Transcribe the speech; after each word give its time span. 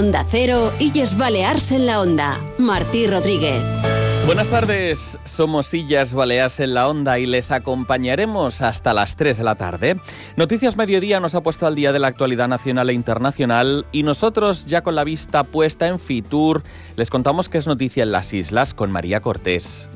Onda 0.00 0.24
Cero, 0.26 0.72
Illes 0.78 1.14
Balears 1.18 1.72
en 1.72 1.84
la 1.84 2.00
Onda. 2.00 2.40
Martí 2.56 3.06
Rodríguez. 3.06 3.62
Buenas 4.24 4.48
tardes, 4.48 5.18
somos 5.26 5.74
Illas 5.74 6.14
Baleas 6.14 6.58
en 6.58 6.72
la 6.72 6.88
Onda 6.88 7.18
y 7.18 7.26
les 7.26 7.50
acompañaremos 7.50 8.62
hasta 8.62 8.94
las 8.94 9.16
3 9.16 9.36
de 9.36 9.44
la 9.44 9.56
tarde. 9.56 10.00
Noticias 10.36 10.78
Mediodía 10.78 11.20
nos 11.20 11.34
ha 11.34 11.42
puesto 11.42 11.66
al 11.66 11.74
día 11.74 11.92
de 11.92 11.98
la 11.98 12.06
actualidad 12.06 12.48
nacional 12.48 12.88
e 12.88 12.94
internacional 12.94 13.84
y 13.92 14.02
nosotros, 14.02 14.64
ya 14.64 14.82
con 14.82 14.94
la 14.94 15.04
vista 15.04 15.44
puesta 15.44 15.86
en 15.86 15.98
Fitur, 15.98 16.62
les 16.96 17.10
contamos 17.10 17.50
qué 17.50 17.58
es 17.58 17.66
noticia 17.66 18.02
en 18.02 18.12
las 18.12 18.32
islas 18.32 18.72
con 18.72 18.90
María 18.90 19.20
Cortés. 19.20 19.90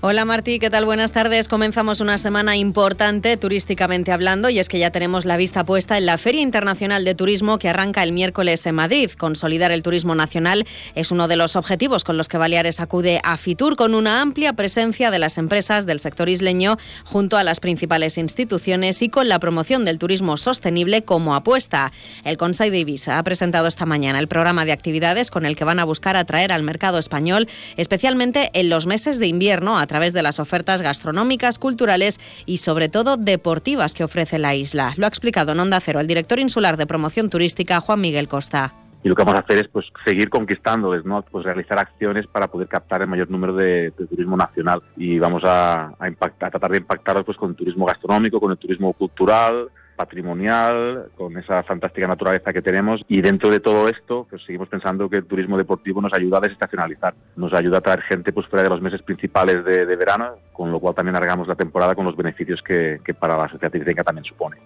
Hola 0.00 0.24
Martí, 0.24 0.60
¿qué 0.60 0.70
tal? 0.70 0.84
Buenas 0.84 1.10
tardes. 1.10 1.48
Comenzamos 1.48 2.00
una 2.00 2.18
semana 2.18 2.56
importante 2.56 3.36
turísticamente 3.36 4.12
hablando 4.12 4.48
y 4.48 4.60
es 4.60 4.68
que 4.68 4.78
ya 4.78 4.92
tenemos 4.92 5.24
la 5.24 5.36
vista 5.36 5.64
puesta 5.64 5.98
en 5.98 6.06
la 6.06 6.18
Feria 6.18 6.40
Internacional 6.40 7.04
de 7.04 7.16
Turismo 7.16 7.58
que 7.58 7.68
arranca 7.68 8.04
el 8.04 8.12
miércoles 8.12 8.64
en 8.66 8.76
Madrid. 8.76 9.10
Consolidar 9.18 9.72
el 9.72 9.82
turismo 9.82 10.14
nacional 10.14 10.68
es 10.94 11.10
uno 11.10 11.26
de 11.26 11.34
los 11.34 11.56
objetivos 11.56 12.04
con 12.04 12.16
los 12.16 12.28
que 12.28 12.38
Baleares 12.38 12.78
acude 12.78 13.20
a 13.24 13.36
Fitur 13.38 13.74
con 13.74 13.96
una 13.96 14.22
amplia 14.22 14.52
presencia 14.52 15.10
de 15.10 15.18
las 15.18 15.36
empresas 15.36 15.84
del 15.84 15.98
sector 15.98 16.28
isleño 16.28 16.76
junto 17.02 17.36
a 17.36 17.42
las 17.42 17.58
principales 17.58 18.18
instituciones 18.18 19.02
y 19.02 19.08
con 19.08 19.28
la 19.28 19.40
promoción 19.40 19.84
del 19.84 19.98
turismo 19.98 20.36
sostenible 20.36 21.02
como 21.02 21.34
apuesta. 21.34 21.90
El 22.22 22.36
Consejo 22.36 22.70
de 22.70 22.78
Ibiza 22.78 23.18
ha 23.18 23.24
presentado 23.24 23.66
esta 23.66 23.84
mañana 23.84 24.20
el 24.20 24.28
programa 24.28 24.64
de 24.64 24.70
actividades 24.70 25.32
con 25.32 25.44
el 25.44 25.56
que 25.56 25.64
van 25.64 25.80
a 25.80 25.84
buscar 25.84 26.14
atraer 26.14 26.52
al 26.52 26.62
mercado 26.62 26.98
español, 26.98 27.48
especialmente 27.76 28.50
en 28.52 28.68
los 28.68 28.86
meses 28.86 29.18
de 29.18 29.26
invierno 29.26 29.76
a 29.76 29.87
través 29.88 30.12
de 30.12 30.22
las 30.22 30.38
ofertas 30.38 30.80
gastronómicas, 30.80 31.58
culturales 31.58 32.20
y 32.46 32.58
sobre 32.58 32.88
todo 32.88 33.16
deportivas 33.16 33.94
que 33.94 34.04
ofrece 34.04 34.38
la 34.38 34.54
isla. 34.54 34.94
Lo 34.96 35.06
ha 35.06 35.08
explicado 35.08 35.52
en 35.52 35.58
Onda 35.58 35.80
Cero 35.80 35.98
el 35.98 36.06
director 36.06 36.38
insular 36.38 36.76
de 36.76 36.86
promoción 36.86 37.28
turística, 37.28 37.80
Juan 37.80 38.00
Miguel 38.00 38.28
Costa. 38.28 38.74
Y 39.02 39.08
lo 39.08 39.14
que 39.14 39.22
vamos 39.22 39.36
a 39.36 39.44
hacer 39.44 39.58
es 39.58 39.68
pues 39.68 39.86
seguir 40.04 40.28
conquistándoles, 40.28 41.04
¿no? 41.04 41.22
Pues 41.22 41.44
realizar 41.44 41.78
acciones 41.78 42.26
para 42.26 42.48
poder 42.48 42.66
captar 42.66 43.02
el 43.02 43.08
mayor 43.08 43.30
número 43.30 43.54
de, 43.54 43.92
turismo 43.92 44.36
nacional 44.36 44.82
y 44.96 45.18
vamos 45.18 45.42
a, 45.44 45.94
impactar, 46.06 46.48
a 46.48 46.50
tratar 46.50 46.72
de 46.72 46.78
impactarlos 46.78 47.24
pues 47.24 47.38
con 47.38 47.50
el 47.50 47.56
turismo 47.56 47.86
gastronómico, 47.86 48.40
con 48.40 48.50
el 48.50 48.58
turismo 48.58 48.92
cultural, 48.92 49.68
patrimonial, 49.98 51.10
con 51.16 51.36
esa 51.36 51.62
fantástica 51.64 52.06
naturaleza 52.06 52.52
que 52.52 52.62
tenemos 52.62 53.02
y 53.08 53.20
dentro 53.20 53.50
de 53.50 53.58
todo 53.58 53.88
esto 53.88 54.26
pues 54.30 54.42
seguimos 54.46 54.68
pensando 54.68 55.10
que 55.10 55.16
el 55.16 55.26
turismo 55.26 55.58
deportivo 55.58 56.00
nos 56.00 56.14
ayuda 56.14 56.38
a 56.38 56.42
desestacionalizar, 56.42 57.14
nos 57.36 57.52
ayuda 57.52 57.78
a 57.78 57.80
traer 57.80 58.02
gente 58.02 58.32
pues 58.32 58.46
fuera 58.46 58.62
de 58.62 58.70
los 58.70 58.80
meses 58.80 59.02
principales 59.02 59.64
de, 59.64 59.96
verano, 59.96 60.36
con 60.52 60.70
lo 60.70 60.78
cual 60.78 60.94
también 60.94 61.16
alargamos 61.16 61.48
la 61.48 61.56
temporada 61.56 61.96
con 61.96 62.04
los 62.06 62.16
beneficios 62.16 62.62
que, 62.62 63.00
que 63.04 63.12
para 63.12 63.36
la 63.36 63.48
sociedad 63.48 63.72
tiristica 63.72 64.04
también 64.04 64.24
supone. 64.24 64.56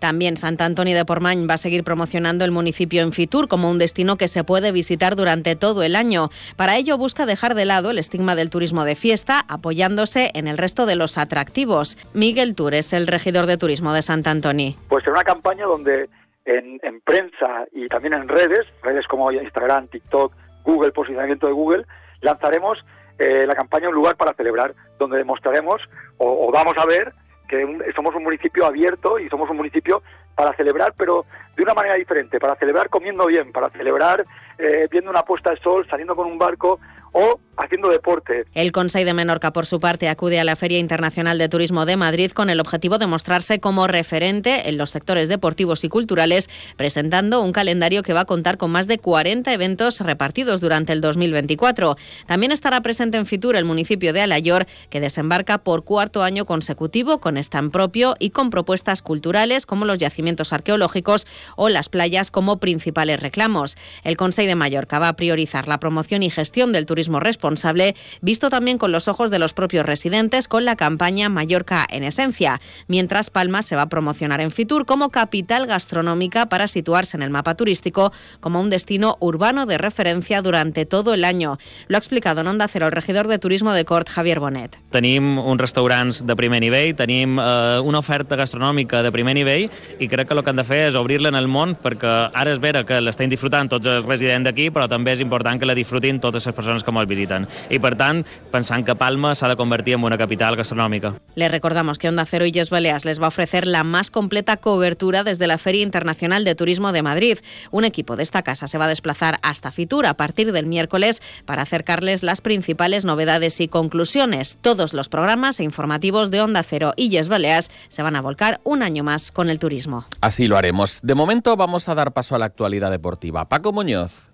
También 0.00 0.38
Sant 0.38 0.60
Antoni 0.60 0.94
de 0.94 1.04
Portmany 1.04 1.46
va 1.46 1.54
a 1.54 1.58
seguir 1.58 1.84
promocionando 1.84 2.44
el 2.46 2.50
municipio 2.50 3.02
en 3.02 3.12
Fitur 3.12 3.48
como 3.48 3.70
un 3.70 3.78
destino 3.78 4.16
que 4.16 4.28
se 4.28 4.44
puede 4.44 4.72
visitar 4.72 5.14
durante 5.14 5.56
todo 5.56 5.82
el 5.82 5.94
año. 5.94 6.30
Para 6.56 6.76
ello 6.76 6.96
busca 6.96 7.26
dejar 7.26 7.54
de 7.54 7.66
lado 7.66 7.90
el 7.90 7.98
estigma 7.98 8.34
del 8.34 8.48
turismo 8.48 8.84
de 8.84 8.96
fiesta, 8.96 9.44
apoyándose 9.46 10.30
en 10.34 10.48
el 10.48 10.56
resto 10.56 10.86
de 10.86 10.96
los 10.96 11.18
atractivos. 11.18 11.98
Miguel 12.14 12.54
Tour 12.54 12.74
es 12.74 12.94
el 12.94 13.06
regidor 13.06 13.44
de 13.44 13.58
turismo 13.58 13.92
de 13.92 14.00
Sant 14.00 14.26
Antoni. 14.26 14.74
Pues 14.88 15.06
en 15.06 15.12
una 15.12 15.24
campaña 15.24 15.66
donde 15.66 16.08
en, 16.46 16.80
prensa 17.02 17.66
y 17.72 17.86
también 17.88 18.14
en 18.14 18.26
redes, 18.26 18.66
redes 18.82 19.06
como 19.06 19.30
Instagram, 19.30 19.88
TikTok, 19.88 20.32
Google, 20.64 20.92
posicionamiento 20.92 21.46
de 21.46 21.52
Google, 21.52 21.84
lanzaremos 22.22 22.78
eh, 23.18 23.46
la 23.46 23.54
campaña 23.54 23.90
Un 23.90 23.94
lugar 23.94 24.16
para 24.16 24.32
celebrar, 24.32 24.74
donde 24.98 25.18
demostraremos 25.18 25.82
o, 26.16 26.48
o 26.48 26.50
vamos 26.50 26.74
a 26.78 26.86
ver 26.86 27.12
que 27.50 27.92
somos 27.96 28.14
un 28.14 28.22
municipio 28.22 28.64
abierto 28.64 29.18
y 29.18 29.28
somos 29.28 29.50
un 29.50 29.56
municipio 29.56 30.02
para 30.36 30.54
celebrar, 30.54 30.94
pero 30.96 31.26
de 31.56 31.64
una 31.64 31.74
manera 31.74 31.96
diferente, 31.96 32.38
para 32.38 32.54
celebrar 32.54 32.88
comiendo 32.88 33.26
bien, 33.26 33.50
para 33.50 33.68
celebrar 33.70 34.24
eh, 34.56 34.86
viendo 34.88 35.10
una 35.10 35.24
puesta 35.24 35.50
de 35.50 35.56
sol, 35.56 35.84
saliendo 35.90 36.14
con 36.14 36.28
un 36.28 36.38
barco 36.38 36.78
o 37.12 37.40
haciendo 37.56 37.90
deporte. 37.90 38.44
El 38.54 38.72
Consejo 38.72 39.04
de 39.04 39.14
Menorca, 39.14 39.52
por 39.52 39.66
su 39.66 39.80
parte, 39.80 40.08
acude 40.08 40.40
a 40.40 40.44
la 40.44 40.56
Feria 40.56 40.78
Internacional 40.78 41.38
de 41.38 41.48
Turismo 41.48 41.84
de 41.84 41.96
Madrid 41.96 42.30
con 42.30 42.50
el 42.50 42.60
objetivo 42.60 42.98
de 42.98 43.06
mostrarse 43.06 43.60
como 43.60 43.86
referente 43.86 44.68
en 44.68 44.78
los 44.78 44.90
sectores 44.90 45.28
deportivos 45.28 45.84
y 45.84 45.88
culturales, 45.88 46.48
presentando 46.76 47.42
un 47.42 47.52
calendario 47.52 48.02
que 48.02 48.12
va 48.12 48.20
a 48.20 48.24
contar 48.24 48.56
con 48.56 48.70
más 48.70 48.88
de 48.88 48.98
40 48.98 49.52
eventos 49.52 50.00
repartidos 50.00 50.60
durante 50.60 50.92
el 50.92 51.00
2024. 51.00 51.96
También 52.26 52.52
estará 52.52 52.80
presente 52.80 53.18
en 53.18 53.26
Fitur 53.26 53.56
el 53.56 53.64
municipio 53.64 54.12
de 54.12 54.22
Alayor, 54.22 54.66
que 54.88 55.00
desembarca 55.00 55.58
por 55.58 55.84
cuarto 55.84 56.22
año 56.22 56.46
consecutivo 56.46 57.20
con 57.20 57.36
stand 57.36 57.72
propio 57.72 58.16
y 58.18 58.30
con 58.30 58.50
propuestas 58.50 59.02
culturales 59.02 59.66
como 59.66 59.84
los 59.84 59.98
yacimientos 59.98 60.52
arqueológicos 60.52 61.26
o 61.56 61.68
las 61.68 61.88
playas 61.88 62.30
como 62.30 62.58
principales 62.58 63.20
reclamos. 63.20 63.76
El 64.02 64.16
Consejo 64.16 64.48
de 64.48 64.54
Mallorca 64.54 64.98
va 64.98 65.08
a 65.08 65.16
priorizar 65.16 65.68
la 65.68 65.78
promoción 65.78 66.22
y 66.22 66.30
gestión 66.30 66.72
del 66.72 66.86
turismo 66.86 66.99
responsable, 67.08 67.94
visto 68.20 68.50
también 68.50 68.78
con 68.78 68.92
los 68.92 69.08
ojos 69.08 69.30
de 69.30 69.38
los 69.38 69.54
propios 69.54 69.86
residentes 69.86 70.48
con 70.48 70.64
la 70.64 70.76
campaña 70.76 71.28
Mallorca 71.28 71.86
en 71.88 72.04
esencia, 72.04 72.60
mientras 72.88 73.30
Palma 73.30 73.62
se 73.62 73.76
va 73.76 73.82
a 73.82 73.88
promocionar 73.88 74.40
en 74.40 74.50
Fitur 74.50 74.86
como 74.86 75.10
capital 75.10 75.66
gastronómica 75.66 76.46
para 76.46 76.68
situarse 76.68 77.16
en 77.16 77.22
el 77.22 77.30
mapa 77.30 77.54
turístico 77.54 78.12
como 78.40 78.60
un 78.60 78.70
destino 78.70 79.16
urbano 79.20 79.66
de 79.66 79.78
referencia 79.78 80.42
durante 80.42 80.86
todo 80.86 81.14
el 81.14 81.24
año. 81.24 81.58
Lo 81.88 81.96
ha 81.96 81.98
explicado 81.98 82.40
en 82.40 82.48
Onda 82.48 82.68
Cero 82.68 82.86
el 82.86 82.92
regidor 82.92 83.28
de 83.28 83.38
turismo 83.38 83.72
de 83.72 83.84
Cort, 83.84 84.08
Javier 84.08 84.40
Bonet. 84.40 84.78
Tenim 84.90 85.38
uns 85.38 85.60
restaurants 85.60 86.24
de 86.26 86.36
primer 86.36 86.60
nivell, 86.60 86.94
tenim 86.96 87.38
eh, 87.38 87.80
una 87.84 88.00
oferta 88.00 88.36
gastronòmica 88.36 89.02
de 89.02 89.12
primer 89.12 89.34
nivell 89.38 89.68
i 89.98 90.08
crec 90.08 90.28
que 90.28 90.34
el 90.34 90.42
que 90.44 90.50
han 90.50 90.60
de 90.60 90.66
fer 90.66 90.82
és 90.88 90.98
obrir-la 90.98 91.30
en 91.32 91.38
el 91.38 91.48
món 91.50 91.76
perquè 91.80 92.14
ara 92.34 92.54
és 92.54 92.60
vera 92.62 92.84
que 92.86 93.00
l'estem 93.00 93.30
disfrutant 93.30 93.70
tots 93.70 93.86
els 93.86 94.06
residents 94.06 94.46
d'aquí, 94.48 94.70
però 94.74 94.88
també 94.90 95.14
és 95.14 95.22
important 95.24 95.60
que 95.60 95.68
la 95.68 95.76
disfrutin 95.78 96.20
totes 96.20 96.46
les 96.46 96.56
persones 96.56 96.84
que 96.84 96.89
ens 96.98 97.08
visiten. 97.08 97.46
I 97.70 97.78
per 97.78 97.94
tant, 97.94 98.24
pensant 98.50 98.84
que 98.84 98.96
Palma 98.98 99.34
s'ha 99.34 99.48
de 99.48 99.56
convertir 99.56 99.94
en 99.94 100.02
una 100.02 100.18
capital 100.18 100.56
gastronòmica. 100.56 101.14
Les 101.36 101.50
recordamos 101.50 101.98
que 101.98 102.08
Onda 102.08 102.26
Cero 102.26 102.46
y 102.46 102.52
Yes 102.52 102.70
Baleas 102.70 103.04
les 103.04 103.20
va 103.20 103.26
a 103.26 103.28
ofrecer 103.28 103.66
la 103.66 103.84
más 103.84 104.10
completa 104.10 104.56
cobertura 104.56 105.22
desde 105.22 105.46
la 105.46 105.58
Feria 105.58 105.82
Internacional 105.82 106.44
de 106.44 106.54
Turismo 106.54 106.90
de 106.92 107.02
Madrid. 107.02 107.38
Un 107.70 107.84
equipo 107.84 108.16
de 108.16 108.24
esta 108.24 108.42
casa 108.42 108.66
se 108.66 108.78
va 108.78 108.86
a 108.86 108.88
desplazar 108.88 109.38
hasta 109.42 109.70
Fitur 109.70 110.06
a 110.06 110.14
partir 110.14 110.52
del 110.52 110.66
miércoles 110.66 111.22
para 111.44 111.62
acercarles 111.62 112.22
las 112.22 112.40
principales 112.40 113.04
novedades 113.04 113.60
y 113.60 113.68
conclusiones. 113.68 114.58
Todos 114.60 114.92
los 114.92 115.08
programas 115.08 115.60
e 115.60 115.64
informativos 115.64 116.30
de 116.30 116.40
Onda 116.40 116.62
Cero 116.62 116.92
y 116.96 117.10
Yes 117.10 117.28
Baleas 117.28 117.70
se 117.88 118.02
van 118.02 118.16
a 118.16 118.22
volcar 118.22 118.60
un 118.64 118.82
año 118.82 119.04
más 119.04 119.30
con 119.30 119.50
el 119.50 119.58
turismo. 119.58 120.06
Así 120.20 120.46
lo 120.46 120.56
haremos. 120.56 121.00
De 121.02 121.14
momento 121.14 121.56
vamos 121.56 121.88
a 121.88 121.94
dar 121.94 122.12
paso 122.12 122.34
a 122.34 122.38
la 122.38 122.46
actualidad 122.46 122.90
deportiva. 122.90 123.48
Paco 123.48 123.72
Muñoz. 123.72 124.30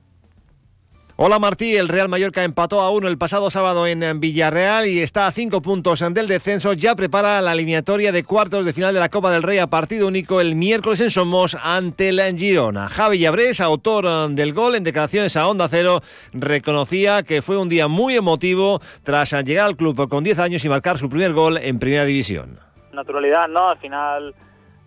Hola 1.18 1.38
Martí, 1.38 1.74
el 1.74 1.88
Real 1.88 2.10
Mallorca 2.10 2.44
empató 2.44 2.82
a 2.82 2.90
uno 2.90 3.08
el 3.08 3.16
pasado 3.16 3.50
sábado 3.50 3.86
en 3.86 4.20
Villarreal 4.20 4.86
y 4.86 5.00
está 5.00 5.26
a 5.26 5.32
cinco 5.32 5.62
puntos 5.62 6.00
del 6.00 6.28
descenso. 6.28 6.74
Ya 6.74 6.94
prepara 6.94 7.40
la 7.40 7.52
alineatoria 7.52 8.12
de 8.12 8.22
cuartos 8.22 8.66
de 8.66 8.74
final 8.74 8.92
de 8.92 9.00
la 9.00 9.08
Copa 9.08 9.30
del 9.30 9.42
Rey 9.42 9.56
a 9.56 9.66
partido 9.66 10.08
único 10.08 10.42
el 10.42 10.56
miércoles 10.56 11.00
en 11.00 11.08
Somos 11.08 11.56
ante 11.62 12.12
la 12.12 12.30
Girona. 12.32 12.90
Javi 12.90 13.20
Llabrés, 13.20 13.62
autor 13.62 14.28
del 14.28 14.52
gol 14.52 14.74
en 14.74 14.84
declaraciones 14.84 15.38
a 15.38 15.48
Onda 15.48 15.68
Cero, 15.70 16.02
reconocía 16.34 17.22
que 17.22 17.40
fue 17.40 17.56
un 17.56 17.70
día 17.70 17.88
muy 17.88 18.14
emotivo 18.14 18.82
tras 19.02 19.32
llegar 19.42 19.68
al 19.68 19.76
club 19.76 20.10
con 20.10 20.22
10 20.22 20.38
años 20.38 20.66
y 20.66 20.68
marcar 20.68 20.98
su 20.98 21.08
primer 21.08 21.32
gol 21.32 21.56
en 21.56 21.78
Primera 21.78 22.04
División. 22.04 22.60
Naturalidad, 22.92 23.48
¿no? 23.48 23.70
Al 23.70 23.78
final 23.78 24.34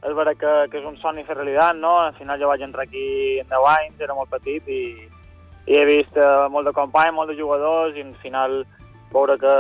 es 0.08 0.16
verdad 0.16 0.34
que, 0.38 0.70
que 0.70 0.78
és 0.78 0.86
un 0.86 1.02
somni 1.02 1.26
fer 1.26 1.42
realitat, 1.42 1.74
no? 1.76 1.98
Al 2.00 2.14
final 2.14 2.38
jo 2.38 2.54
vaig 2.54 2.62
entrar 2.62 2.86
aquí 2.86 3.40
en 3.42 3.50
10 3.50 3.66
anys, 3.74 3.98
era 3.98 4.14
molt 4.14 4.30
petit 4.30 4.70
i, 4.70 5.10
i 5.70 5.78
he 5.78 5.86
vist 5.86 6.18
eh, 6.18 6.48
molt 6.50 6.66
de 6.66 6.74
companys, 6.74 7.16
molt 7.16 7.30
de 7.30 7.38
jugadors 7.38 7.98
i 7.98 8.06
al 8.06 8.16
final 8.24 8.64
veure 9.14 9.38
que 9.42 9.54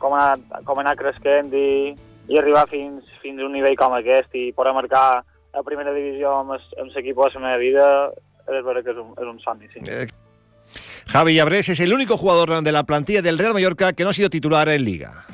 com 0.00 0.14
ha, 0.16 0.32
com 0.64 0.80
ha 0.80 0.84
anat 0.86 1.00
creixent 1.00 1.52
i, 1.56 1.92
i 2.28 2.40
arribar 2.40 2.66
fins, 2.70 3.04
fins 3.20 3.40
a 3.40 3.46
un 3.46 3.54
nivell 3.56 3.76
com 3.80 3.96
aquest 3.96 4.34
i 4.36 4.50
poder 4.56 4.72
marcar 4.76 5.20
a 5.20 5.62
primera 5.66 5.92
divisió 5.92 6.32
amb, 6.40 6.56
amb 6.56 6.96
l'equip 6.96 7.16
de 7.16 7.30
la 7.34 7.44
meva 7.44 7.60
vida 7.60 7.86
és 8.50 8.64
veritat 8.64 8.84
que 8.88 8.96
és 8.96 9.00
un, 9.02 9.12
és 9.20 9.28
un 9.28 9.38
somni, 9.44 9.68
sí. 9.72 9.84
Eh, 9.86 10.08
Javi 11.10 11.34
Llabrés 11.34 11.68
es 11.68 11.80
el 11.80 12.06
jugador 12.06 12.62
de 12.62 12.72
la 12.72 12.84
plantilla 12.84 13.22
del 13.22 13.38
Real 13.38 13.52
Mallorca 13.52 13.92
que 13.92 14.04
no 14.04 14.10
ha 14.10 14.14
sido 14.14 14.30
titular 14.30 14.68
en 14.68 14.84
Liga. 14.84 15.26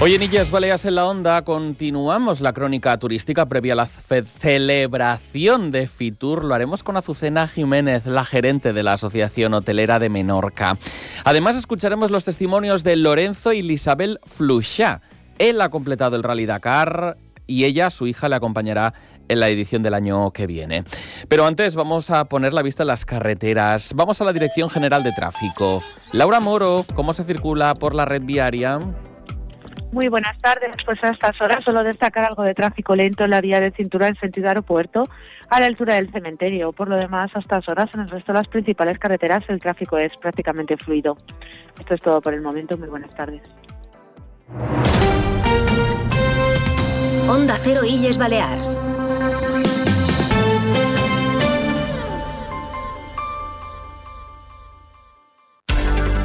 Hoy 0.00 0.14
en 0.14 0.22
Illes 0.22 0.52
Baleas 0.52 0.84
en 0.84 0.94
la 0.94 1.06
Onda 1.06 1.42
continuamos 1.42 2.40
la 2.40 2.52
crónica 2.52 2.96
turística 3.00 3.46
previa 3.46 3.72
a 3.72 3.76
la 3.76 3.86
celebración 3.86 5.72
de 5.72 5.88
Fitur. 5.88 6.44
Lo 6.44 6.54
haremos 6.54 6.84
con 6.84 6.96
Azucena 6.96 7.48
Jiménez, 7.48 8.06
la 8.06 8.24
gerente 8.24 8.72
de 8.72 8.84
la 8.84 8.92
Asociación 8.92 9.54
Hotelera 9.54 9.98
de 9.98 10.08
Menorca. 10.08 10.78
Además 11.24 11.56
escucharemos 11.56 12.12
los 12.12 12.24
testimonios 12.24 12.84
de 12.84 12.94
Lorenzo 12.94 13.52
y 13.52 13.58
Isabel 13.58 14.20
Fluchá. 14.24 15.00
Él 15.36 15.60
ha 15.60 15.68
completado 15.68 16.14
el 16.14 16.22
Rally 16.22 16.46
Dakar 16.46 17.16
y 17.48 17.64
ella, 17.64 17.90
su 17.90 18.06
hija, 18.06 18.28
le 18.28 18.36
acompañará 18.36 18.94
en 19.26 19.40
la 19.40 19.48
edición 19.48 19.82
del 19.82 19.94
año 19.94 20.30
que 20.30 20.46
viene. 20.46 20.84
Pero 21.26 21.44
antes 21.44 21.74
vamos 21.74 22.10
a 22.10 22.26
poner 22.26 22.54
la 22.54 22.62
vista 22.62 22.84
en 22.84 22.88
las 22.88 23.04
carreteras. 23.04 23.94
Vamos 23.96 24.20
a 24.20 24.24
la 24.24 24.32
Dirección 24.32 24.70
General 24.70 25.02
de 25.02 25.10
Tráfico. 25.10 25.82
Laura 26.12 26.38
Moro, 26.38 26.84
¿cómo 26.94 27.14
se 27.14 27.24
circula 27.24 27.74
por 27.74 27.96
la 27.96 28.04
red 28.04 28.22
viaria? 28.22 28.78
Muy 29.92 30.08
buenas 30.08 30.38
tardes. 30.38 30.76
Pues 30.84 31.02
a 31.02 31.08
estas 31.08 31.40
horas 31.40 31.64
solo 31.64 31.82
destacar 31.82 32.24
algo 32.24 32.42
de 32.42 32.54
tráfico 32.54 32.94
lento 32.94 33.24
en 33.24 33.30
la 33.30 33.40
vía 33.40 33.60
de 33.60 33.70
cintura 33.70 34.08
en 34.08 34.16
sentido 34.16 34.48
aeropuerto 34.48 35.08
a 35.48 35.60
la 35.60 35.66
altura 35.66 35.94
del 35.94 36.10
cementerio. 36.10 36.72
Por 36.72 36.88
lo 36.88 36.96
demás, 36.96 37.30
a 37.34 37.38
estas 37.38 37.68
horas 37.68 37.88
en 37.94 38.00
el 38.00 38.10
resto 38.10 38.32
de 38.32 38.38
las 38.38 38.48
principales 38.48 38.98
carreteras 38.98 39.42
el 39.48 39.60
tráfico 39.60 39.96
es 39.98 40.12
prácticamente 40.20 40.76
fluido. 40.76 41.16
Esto 41.78 41.94
es 41.94 42.02
todo 42.02 42.20
por 42.20 42.34
el 42.34 42.42
momento. 42.42 42.76
Muy 42.76 42.88
buenas 42.88 43.14
tardes. 43.14 43.42
Onda 47.28 47.56
Cero 47.58 47.82
Illes 47.84 48.18
Balears. 48.18 48.80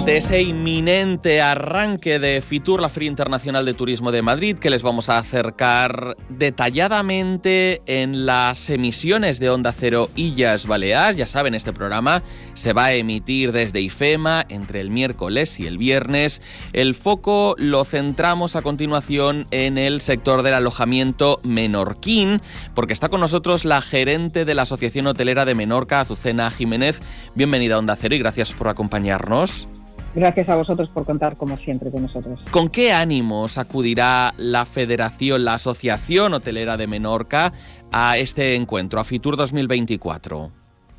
Ante 0.00 0.16
ese 0.16 0.40
inminente 0.40 1.42
arranque 1.42 2.18
de 2.18 2.40
Fitur, 2.40 2.80
la 2.80 2.88
Feria 2.88 3.10
Internacional 3.10 3.66
de 3.66 3.74
Turismo 3.74 4.10
de 4.12 4.22
Madrid, 4.22 4.56
que 4.58 4.70
les 4.70 4.82
vamos 4.82 5.10
a 5.10 5.18
acercar 5.18 6.16
detalladamente 6.30 7.82
en 7.84 8.24
las 8.24 8.70
emisiones 8.70 9.38
de 9.40 9.50
Onda 9.50 9.72
Cero 9.72 10.08
Illas 10.16 10.66
Baleares. 10.66 11.18
Ya 11.18 11.26
saben, 11.26 11.54
este 11.54 11.74
programa 11.74 12.22
se 12.54 12.72
va 12.72 12.86
a 12.86 12.94
emitir 12.94 13.52
desde 13.52 13.82
IFEMA 13.82 14.46
entre 14.48 14.80
el 14.80 14.88
miércoles 14.88 15.60
y 15.60 15.66
el 15.66 15.76
viernes. 15.76 16.40
El 16.72 16.94
foco 16.94 17.54
lo 17.58 17.84
centramos 17.84 18.56
a 18.56 18.62
continuación 18.62 19.44
en 19.50 19.76
el 19.76 20.00
sector 20.00 20.42
del 20.42 20.54
alojamiento 20.54 21.40
menorquín, 21.42 22.40
porque 22.74 22.94
está 22.94 23.10
con 23.10 23.20
nosotros 23.20 23.66
la 23.66 23.82
gerente 23.82 24.46
de 24.46 24.54
la 24.54 24.62
Asociación 24.62 25.08
Hotelera 25.08 25.44
de 25.44 25.54
Menorca, 25.54 26.00
Azucena 26.00 26.50
Jiménez. 26.50 27.02
Bienvenida 27.34 27.74
a 27.74 27.78
Onda 27.80 27.96
Cero 27.96 28.14
y 28.14 28.18
gracias 28.18 28.54
por 28.54 28.68
acompañarnos. 28.68 29.68
Gracias 30.14 30.48
a 30.48 30.56
vosotros 30.56 30.88
por 30.90 31.04
contar, 31.06 31.36
como 31.36 31.56
siempre, 31.56 31.90
con 31.90 32.02
nosotros. 32.02 32.40
¿Con 32.50 32.68
qué 32.68 32.92
ánimos 32.92 33.58
acudirá 33.58 34.32
la 34.38 34.64
Federación, 34.64 35.44
la 35.44 35.54
Asociación 35.54 36.34
Hotelera 36.34 36.76
de 36.76 36.88
Menorca 36.88 37.52
a 37.92 38.18
este 38.18 38.56
encuentro, 38.56 38.98
a 38.98 39.04
Fitur 39.04 39.36
2024? 39.36 40.50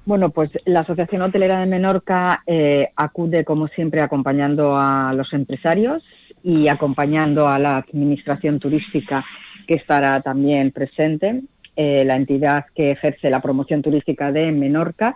Bueno, 0.06 0.30
pues 0.30 0.50
la 0.66 0.80
Asociación 0.80 1.22
Hotelera 1.22 1.60
de 1.60 1.66
Menorca 1.66 2.42
eh, 2.48 2.90
acude, 2.96 3.44
como 3.44 3.68
siempre, 3.68 4.02
acompañando 4.02 4.78
a 4.78 5.14
los 5.14 5.32
empresarios 5.34 6.04
y 6.44 6.70
acompañando 6.70 7.48
a 7.48 7.60
la 7.60 7.78
Administración 7.78 8.60
Turística, 8.60 9.24
que 9.68 9.76
estará 9.76 10.22
también 10.22 10.72
presente, 10.72 11.42
eh, 11.76 12.04
la 12.04 12.16
entidad 12.16 12.66
que 12.74 12.92
ejerce 12.92 13.30
la 13.30 13.42
promoción 13.42 13.82
turística 13.82 14.32
de 14.32 14.52
Menorca. 14.52 15.16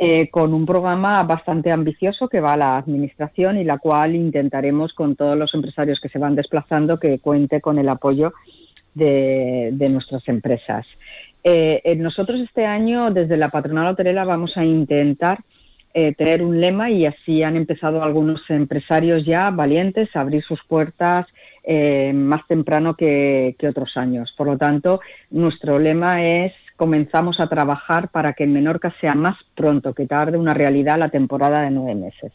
Eh, 0.00 0.28
con 0.30 0.54
un 0.54 0.64
programa 0.64 1.24
bastante 1.24 1.72
ambicioso 1.72 2.28
que 2.28 2.38
va 2.38 2.52
a 2.52 2.56
la 2.56 2.76
Administración 2.76 3.58
y 3.58 3.64
la 3.64 3.78
cual 3.78 4.14
intentaremos 4.14 4.92
con 4.92 5.16
todos 5.16 5.36
los 5.36 5.52
empresarios 5.54 5.98
que 6.00 6.08
se 6.08 6.20
van 6.20 6.36
desplazando 6.36 7.00
que 7.00 7.18
cuente 7.18 7.60
con 7.60 7.80
el 7.80 7.88
apoyo 7.88 8.32
de, 8.94 9.74
nuestras 9.90 10.22
empresas. 10.28 10.86
Eh, 11.42 11.96
nosotros 11.96 12.40
este 12.42 12.64
año, 12.64 13.10
desde 13.10 13.36
la 13.36 13.48
patronal 13.48 13.88
hotelera, 13.88 14.24
vamos 14.24 14.56
a 14.56 14.64
intentar 14.64 15.40
eh, 15.94 16.14
tener 16.14 16.42
un 16.42 16.60
lema 16.60 16.92
y 16.92 17.04
así 17.04 17.42
han 17.42 17.56
empezado 17.56 18.00
algunos 18.00 18.40
empresarios 18.50 19.24
ya 19.26 19.50
valientes 19.50 20.14
a 20.14 20.20
abrir 20.20 20.44
sus 20.44 20.60
puertas 20.68 21.26
más 22.14 22.46
temprano 22.46 22.94
que 22.94 23.54
otros 23.68 23.94
años. 23.96 24.32
Por 24.38 24.46
lo 24.46 24.56
tanto, 24.56 25.00
nuestro 25.30 25.78
lema 25.78 26.24
es 26.24 26.54
comenzamos 26.78 27.40
a 27.40 27.48
trabajar 27.48 28.08
para 28.08 28.34
que 28.34 28.44
en 28.44 28.52
Menorca 28.52 28.94
sea 29.00 29.14
más 29.14 29.36
pronto 29.56 29.94
que 29.94 30.06
tarde 30.06 30.38
una 30.38 30.54
realidad 30.54 30.96
la 30.96 31.08
temporada 31.08 31.62
de 31.62 31.70
nueve 31.70 31.96
meses. 31.96 32.32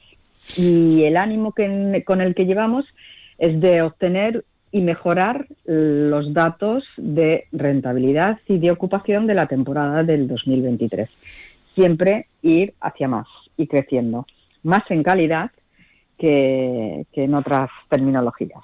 Y 0.57 1.03
el 1.05 1.15
ánimo 1.15 1.53
que, 1.53 2.03
con 2.05 2.19
el 2.19 2.35
que 2.35 2.45
llevamos 2.45 2.85
es 3.37 3.59
de 3.61 3.81
obtener 3.81 4.43
y 4.69 4.81
mejorar 4.81 5.47
los 5.63 6.33
datos 6.33 6.83
de 6.97 7.45
rentabilidad 7.53 8.37
y 8.45 8.57
de 8.57 8.71
ocupación 8.71 9.27
de 9.27 9.33
la 9.33 9.47
temporada 9.47 10.03
del 10.03 10.27
2023. 10.27 11.09
Siempre 11.73 12.27
ir 12.41 12.73
hacia 12.81 13.07
más 13.07 13.27
y 13.55 13.67
creciendo, 13.67 14.27
más 14.61 14.83
en 14.89 15.03
calidad 15.03 15.51
que, 16.17 17.05
que 17.13 17.23
en 17.23 17.33
otras 17.33 17.69
terminologías. 17.89 18.61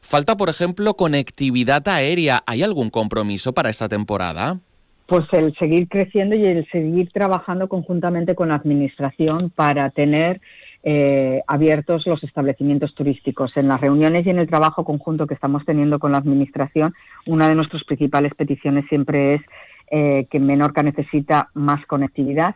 Falta, 0.00 0.34
por 0.34 0.48
ejemplo, 0.48 0.94
conectividad 0.94 1.86
aérea. 1.88 2.42
¿Hay 2.46 2.62
algún 2.62 2.88
compromiso 2.88 3.52
para 3.52 3.68
esta 3.68 3.88
temporada? 3.88 4.60
Pues 5.06 5.24
el 5.32 5.54
seguir 5.56 5.88
creciendo 5.88 6.34
y 6.34 6.44
el 6.44 6.66
seguir 6.70 7.10
trabajando 7.10 7.68
conjuntamente 7.68 8.34
con 8.34 8.48
la 8.48 8.54
Administración 8.54 9.50
para 9.50 9.90
tener 9.90 10.40
eh, 10.82 11.42
abiertos 11.46 12.06
los 12.06 12.22
establecimientos 12.24 12.94
turísticos. 12.94 13.56
En 13.56 13.68
las 13.68 13.80
reuniones 13.80 14.26
y 14.26 14.30
en 14.30 14.38
el 14.38 14.48
trabajo 14.48 14.84
conjunto 14.84 15.26
que 15.26 15.34
estamos 15.34 15.64
teniendo 15.64 15.98
con 15.98 16.12
la 16.12 16.18
Administración, 16.18 16.94
una 17.26 17.48
de 17.48 17.54
nuestras 17.54 17.84
principales 17.84 18.34
peticiones 18.34 18.86
siempre 18.88 19.34
es 19.34 19.42
eh, 19.90 20.26
que 20.30 20.40
Menorca 20.40 20.82
necesita 20.82 21.50
más 21.54 21.84
conectividad 21.86 22.54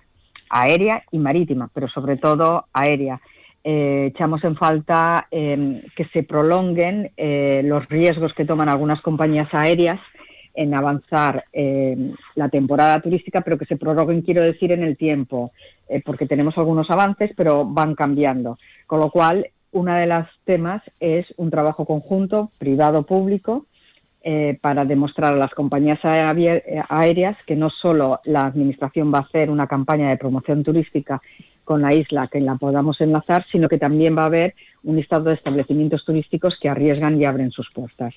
aérea 0.51 1.03
y 1.11 1.19
marítima, 1.19 1.71
pero 1.75 1.89
sobre 1.89 2.17
todo 2.17 2.67
aérea. 2.73 3.21
Eh, 3.65 4.11
echamos 4.15 4.43
en 4.45 4.57
falta 4.57 5.27
em, 5.31 5.83
que 5.95 6.07
se 6.07 6.23
prolonguen 6.23 7.11
los 7.65 7.87
riesgos 7.89 8.33
que 8.33 8.47
toman 8.47 8.71
algunas 8.71 9.03
compañías 9.03 9.53
aéreas 9.53 10.01
en 10.59 10.75
avanzar 10.75 11.45
eh, 11.53 12.13
la 12.35 12.49
temporada 12.49 13.01
turística, 13.01 13.43
pero 13.43 13.57
que 13.57 13.65
se 13.65 13.77
prorroguen, 13.77 14.23
quiero 14.23 14.43
decir, 14.43 14.73
en 14.73 14.83
el 14.83 14.97
tiempo, 14.97 15.53
eh, 15.89 16.03
porque 16.05 16.27
tenemos 16.27 16.59
algunos 16.59 16.91
avances, 16.91 17.31
pero 17.37 17.65
van 17.65 17.95
cambiando. 17.95 18.59
Con 18.87 18.99
lo 18.99 19.09
cual, 19.11 19.47
uno 19.71 19.95
de 19.95 20.07
los 20.07 20.27
temas 20.45 20.83
es 20.99 21.27
un 21.37 21.51
trabajo 21.51 21.87
conjunto, 21.87 22.51
privado-público, 22.59 23.67
eh, 24.25 24.59
para 24.61 24.85
demostrar 24.85 25.35
a 25.35 25.37
las 25.37 25.55
compañías 25.55 26.01
aéreas 26.03 27.37
que 27.47 27.55
no 27.55 27.71
solo 27.71 28.19
la 28.25 28.41
Administración 28.41 29.15
va 29.15 29.19
a 29.19 29.23
hacer 29.23 29.51
una 29.51 29.69
campaña 29.69 30.11
de 30.11 30.17
promoción 30.17 30.65
turística 30.65 31.23
con 31.65 31.83
la 31.83 31.95
isla 31.95 32.27
que 32.27 32.41
la 32.41 32.57
podamos 32.57 33.01
enlazar, 33.01 33.47
sino 33.53 33.69
que 33.69 33.79
también 33.79 34.17
va 34.17 34.23
a 34.23 34.27
haber 34.27 34.55
un 34.83 34.97
listado 34.97 35.25
de 35.25 35.35
establecimientos 35.35 36.05
turísticos 36.05 36.57
que 36.61 36.69
arriesgan 36.69 37.21
y 37.21 37.27
abren 37.27 37.53
sus 37.53 37.71
puertas. 37.73 38.13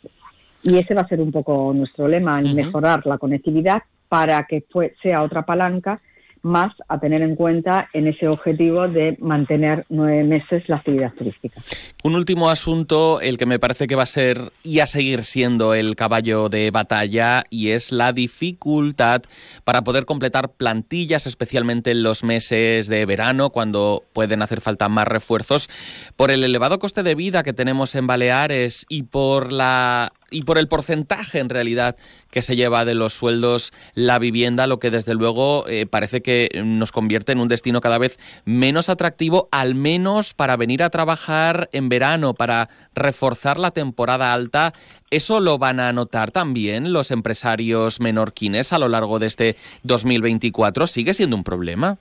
Y 0.64 0.78
ese 0.78 0.94
va 0.94 1.02
a 1.02 1.08
ser 1.08 1.22
un 1.22 1.32
poco 1.32 1.74
nuestro 1.74 2.08
lema, 2.08 2.42
mejorar 2.42 3.06
la 3.06 3.18
conectividad 3.18 3.84
para 4.10 4.46
que 4.48 4.64
sea 5.02 5.24
otra 5.24 5.44
palanca 5.44 6.02
más 6.44 6.74
a 6.88 7.00
tener 7.00 7.22
en 7.22 7.36
cuenta 7.36 7.90
en 7.94 8.08
ese 8.08 8.28
objetivo 8.28 8.88
de 8.88 9.16
mantener 9.20 9.86
nueve 9.90 10.24
meses 10.24 10.68
la 10.68 10.78
actividad 10.78 11.14
turística. 11.14 11.62
Un 12.04 12.16
último 12.16 12.50
asunto, 12.50 13.22
el 13.22 13.38
que 13.38 13.46
me 13.46 13.60
parece 13.60 13.88
que 13.88 13.96
va 13.96 14.04
a 14.04 14.08
ser 14.08 14.52
y 14.64 14.80
a 14.80 14.88
seguir 14.88 15.24
siendo 15.24 15.74
el 15.74 15.96
caballo 15.96 16.50
de 16.50 16.72
batalla, 16.72 17.44
y 17.50 17.70
es 17.70 17.92
la 17.92 18.12
dificultad 18.12 19.22
para 19.64 19.84
poder 19.84 20.06
completar 20.06 20.50
plantillas, 20.54 21.28
especialmente 21.28 21.92
en 21.92 22.04
los 22.04 22.24
meses 22.24 22.88
de 22.88 23.06
verano, 23.06 23.52
cuando 23.52 24.04
pueden 24.14 24.42
hacer 24.42 24.62
falta 24.62 24.90
más 24.90 25.08
refuerzos, 25.08 25.70
por 26.16 26.32
el 26.32 26.44
elevado 26.44 26.80
coste 26.80 27.04
de 27.04 27.16
vida 27.16 27.44
que 27.44 27.54
tenemos 27.54 27.94
en 27.96 28.08
Baleares 28.08 28.86
y 28.90 29.04
por 29.04 29.52
la 29.52 30.12
y 30.32 30.44
por 30.44 30.58
el 30.58 30.68
porcentaje 30.68 31.40
en 31.40 31.50
realidad 31.50 31.98
que 32.32 32.42
se 32.42 32.56
lleva 32.56 32.86
de 32.86 32.96
los 32.96 33.14
sueldos 33.14 33.72
la 33.94 34.18
vivienda, 34.18 34.66
lo 34.66 34.80
que 34.80 34.90
desde 34.90 35.14
luego 35.14 35.68
eh, 35.68 35.86
parece 35.86 36.22
que 36.22 36.50
nos 36.64 36.92
convierte 36.92 37.34
en 37.34 37.40
un 37.40 37.50
destino 37.50 37.82
cada 37.82 37.98
vez 37.98 38.18
menos 38.46 38.90
atractivo, 38.90 39.50
al 39.52 39.76
menos 39.76 40.34
para 40.34 40.56
venir 40.56 40.82
a 40.82 40.90
trabajar 40.90 41.70
en 41.74 41.90
verano, 41.90 42.34
para 42.34 42.70
reforzar 42.96 43.60
la 43.60 43.72
temporada 43.72 44.34
alta. 44.34 44.74
¿Eso 45.12 45.42
lo 45.42 45.58
van 45.58 45.82
a 45.82 45.92
notar 45.92 46.32
también 46.32 46.94
los 46.94 47.12
empresarios 47.12 48.00
menorquines 48.00 48.72
a 48.72 48.80
lo 48.80 48.88
largo 48.88 49.20
de 49.20 49.28
este 49.28 49.56
2024? 49.84 50.88
¿Sigue 50.88 51.14
siendo 51.14 51.36
un 51.36 51.44
problema? 51.44 51.98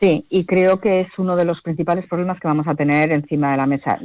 Sí, 0.00 0.24
y 0.30 0.44
creo 0.46 0.80
que 0.80 1.02
es 1.02 1.08
uno 1.16 1.36
de 1.36 1.44
los 1.44 1.60
principales 1.62 2.06
problemas 2.08 2.40
que 2.40 2.48
vamos 2.48 2.66
a 2.66 2.74
tener 2.74 3.12
encima 3.12 3.52
de 3.52 3.56
la 3.56 3.66
mesa 3.66 3.98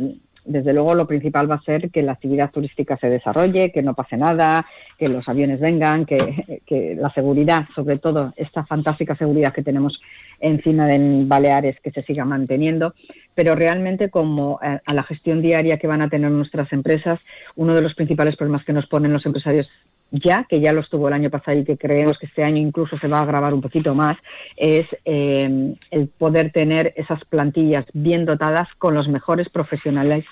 desde 0.47 0.73
luego 0.73 0.95
lo 0.95 1.05
principal 1.05 1.49
va 1.49 1.55
a 1.55 1.61
ser 1.61 1.91
que 1.91 2.01
la 2.01 2.13
actividad 2.13 2.51
turística 2.51 2.97
se 2.97 3.09
desarrolle, 3.09 3.71
que 3.71 3.81
no 3.81 3.93
pase 3.93 4.17
nada, 4.17 4.65
que 4.97 5.09
los 5.09 5.27
aviones 5.27 5.59
vengan, 5.59 6.05
que, 6.05 6.95
la 6.97 7.11
seguridad, 7.13 7.65
sobre 7.75 7.99
todo 7.99 8.33
esta 8.37 8.65
fantástica 8.65 9.15
seguridad 9.15 9.53
que 9.53 9.61
tenemos 9.61 9.99
encima 10.39 10.87
de 10.87 11.25
Baleares, 11.25 11.79
que 11.81 11.91
se 11.91 12.03
siga 12.03 12.25
manteniendo. 12.25 12.93
Pero 13.35 13.55
realmente 13.55 14.09
como 14.09 14.59
a, 14.61 14.81
a 14.85 14.93
la 14.93 15.03
gestión 15.03 15.41
diaria 15.41 15.77
que 15.77 15.87
van 15.87 16.01
a 16.01 16.09
tener 16.09 16.31
nuestras 16.31 16.71
empresas, 16.71 17.19
uno 17.55 17.75
de 17.75 17.81
los 17.81 17.93
principales 17.93 18.35
problemas 18.35 18.65
que 18.65 18.73
nos 18.73 18.87
ponen 18.87 19.13
los 19.13 19.25
empresarios 19.25 19.67
ya, 20.11 20.45
que 20.49 20.59
ya 20.59 20.73
lo 20.73 20.81
estuvo 20.81 21.07
el 21.07 21.13
año 21.13 21.29
pasado 21.29 21.57
y 21.57 21.65
que 21.65 21.77
creemos 21.77 22.17
que 22.17 22.27
este 22.27 22.43
año 22.43 22.57
incluso 22.57 22.97
se 22.97 23.07
va 23.07 23.19
a 23.19 23.23
agravar 23.23 23.53
un 23.53 23.61
poquito 23.61 23.93
más, 23.93 24.17
es 24.55 24.85
eh, 25.05 25.75
el 25.91 26.07
poder 26.07 26.51
tener 26.51 26.93
esas 26.95 27.23
plantillas 27.25 27.85
bien 27.93 28.25
dotadas 28.25 28.67
con 28.77 28.93
los 28.93 29.07
mejores 29.07 29.49
profesionales 29.49 30.25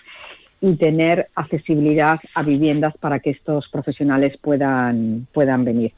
y 0.61 0.75
tener 0.77 1.27
accesibilidad 1.35 2.19
a 2.33 2.43
viviendas 2.43 2.95
para 2.97 3.19
que 3.19 3.31
estos 3.31 3.67
profesionales 3.69 4.37
puedan, 4.41 5.27
puedan 5.33 5.65
venir. 5.65 5.91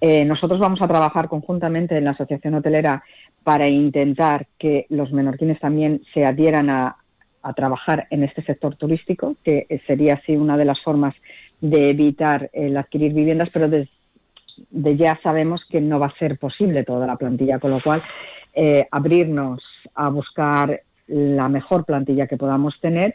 Eh, 0.00 0.24
nosotros 0.24 0.58
vamos 0.58 0.80
a 0.82 0.88
trabajar 0.88 1.28
conjuntamente 1.28 1.96
en 1.96 2.04
la 2.04 2.12
Asociación 2.12 2.54
Hotelera 2.54 3.02
para 3.44 3.68
intentar 3.68 4.46
que 4.58 4.86
los 4.88 5.12
menorquines 5.12 5.60
también 5.60 6.02
se 6.14 6.24
adhieran 6.24 6.70
a, 6.70 6.96
a 7.42 7.52
trabajar 7.52 8.06
en 8.10 8.22
este 8.22 8.42
sector 8.42 8.76
turístico, 8.76 9.36
que 9.44 9.66
sería 9.86 10.14
así 10.14 10.36
una 10.36 10.56
de 10.56 10.64
las 10.64 10.80
formas 10.80 11.14
de 11.62 11.90
evitar 11.90 12.50
el 12.52 12.76
adquirir 12.76 13.14
viviendas, 13.14 13.48
pero 13.52 13.68
de, 13.68 13.88
ya 14.96 15.18
sabemos 15.22 15.62
que 15.70 15.80
no 15.80 15.98
va 15.98 16.08
a 16.08 16.18
ser 16.18 16.36
posible 16.36 16.84
toda 16.84 17.06
la 17.06 17.16
plantilla, 17.16 17.60
con 17.60 17.70
lo 17.70 17.80
cual 17.80 18.02
eh, 18.52 18.86
abrirnos 18.90 19.62
a 19.94 20.08
buscar 20.08 20.82
la 21.06 21.48
mejor 21.48 21.84
plantilla 21.84 22.26
que 22.26 22.36
podamos 22.36 22.78
tener 22.80 23.14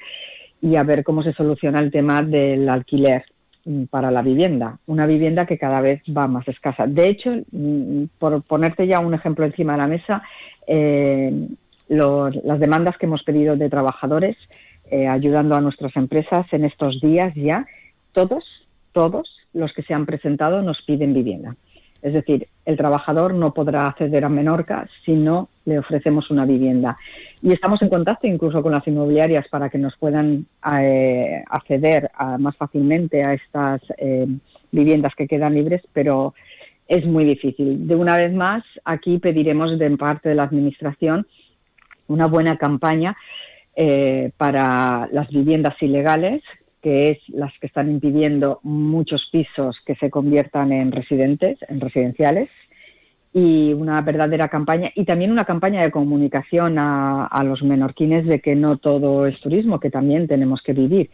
y 0.61 0.77
a 0.77 0.83
ver 0.83 1.03
cómo 1.03 1.23
se 1.23 1.33
soluciona 1.33 1.79
el 1.79 1.91
tema 1.91 2.21
del 2.21 2.67
alquiler 2.69 3.25
mm, 3.65 3.83
para 3.85 4.11
la 4.11 4.21
vivienda, 4.21 4.79
una 4.87 5.05
vivienda 5.05 5.45
que 5.45 5.57
cada 5.57 5.81
vez 5.81 6.01
va 6.05 6.25
más 6.27 6.47
escasa. 6.47 6.87
De 6.87 7.09
hecho, 7.09 7.31
mm, 7.51 8.05
por 8.17 8.41
ponerte 8.43 8.87
ya 8.87 8.99
un 8.99 9.13
ejemplo 9.13 9.45
encima 9.45 9.73
de 9.73 9.79
la 9.79 9.87
mesa, 9.87 10.23
eh, 10.65 11.47
las 11.89 12.59
demandas 12.59 12.97
que 12.97 13.07
hemos 13.07 13.23
pedido 13.23 13.57
de 13.57 13.69
trabajadores 13.69 14.37
eh, 14.89 15.07
ayudando 15.07 15.55
a 15.55 15.61
nuestras 15.61 15.95
empresas 15.97 16.45
en 16.51 16.63
estos 16.65 16.99
días 17.01 17.33
ya 17.35 17.65
todos, 18.17 18.43
todos 18.93 19.29
los 19.53 19.71
que 19.73 19.83
se 19.83 19.93
han 19.93 20.07
presentado 20.07 20.63
nos 20.63 20.81
piden 20.87 21.13
vivienda. 21.13 21.55
Es 22.01 22.13
decir, 22.13 22.47
el 22.65 22.75
trabajador 22.75 23.35
no 23.35 23.53
podrá 23.53 23.83
acceder 23.83 24.25
a 24.25 24.29
Menorca 24.29 24.89
si 25.05 25.13
no 25.13 25.49
le 25.65 25.77
ofrecemos 25.77 26.31
una 26.31 26.43
vivienda. 26.43 26.97
Y 27.43 27.53
estamos 27.53 27.79
en 27.83 27.89
contacto 27.89 28.25
incluso 28.25 28.63
con 28.63 28.71
las 28.71 28.87
inmobiliarias 28.87 29.47
para 29.49 29.69
que 29.69 29.77
nos 29.77 29.95
puedan 29.97 30.47
eh, 30.81 31.43
acceder 31.47 32.09
más 32.39 32.55
fácilmente 32.57 33.21
a 33.21 33.33
estas 33.33 33.81
eh, 33.99 34.25
viviendas 34.71 35.13
que 35.15 35.27
quedan 35.27 35.53
libres, 35.53 35.83
pero 35.93 36.33
es 36.87 37.05
muy 37.05 37.23
difícil. 37.23 37.87
De 37.87 37.95
una 37.95 38.17
vez 38.17 38.33
más, 38.33 38.63
aquí 38.83 39.19
pediremos 39.19 39.77
de 39.77 39.95
parte 39.95 40.29
de 40.29 40.35
la 40.35 40.43
Administración 40.43 41.27
una 42.07 42.25
buena 42.25 42.57
campaña 42.57 43.15
eh, 43.75 44.31
para 44.37 45.07
las 45.11 45.27
viviendas 45.29 45.75
ilegales 45.83 46.41
que 46.87 47.09
es 47.09 47.17
las 47.27 47.51
que 47.59 47.67
están 47.67 47.91
impidiendo 47.91 48.61
muchos 48.63 49.27
pisos 49.29 49.75
que 49.85 49.95
se 49.95 50.09
conviertan 50.09 50.71
en 50.71 50.93
residentes, 50.93 51.57
en 51.67 51.81
residenciales, 51.81 52.49
y 53.33 53.73
una 53.73 53.99
verdadera 54.01 54.47
campaña, 54.47 54.89
y 54.95 55.03
también 55.03 55.33
una 55.33 55.43
campaña 55.43 55.81
de 55.81 55.91
comunicación 55.91 56.77
a, 56.79 57.43
los 57.43 57.61
menorquines 57.61 58.25
de 58.25 58.39
que 58.39 58.55
no 58.55 58.77
todo 58.77 59.27
es 59.27 59.37
turismo, 59.41 59.81
que 59.81 59.89
también 59.89 60.29
tenemos 60.29 60.61
que 60.61 60.71
vivir, 60.71 61.09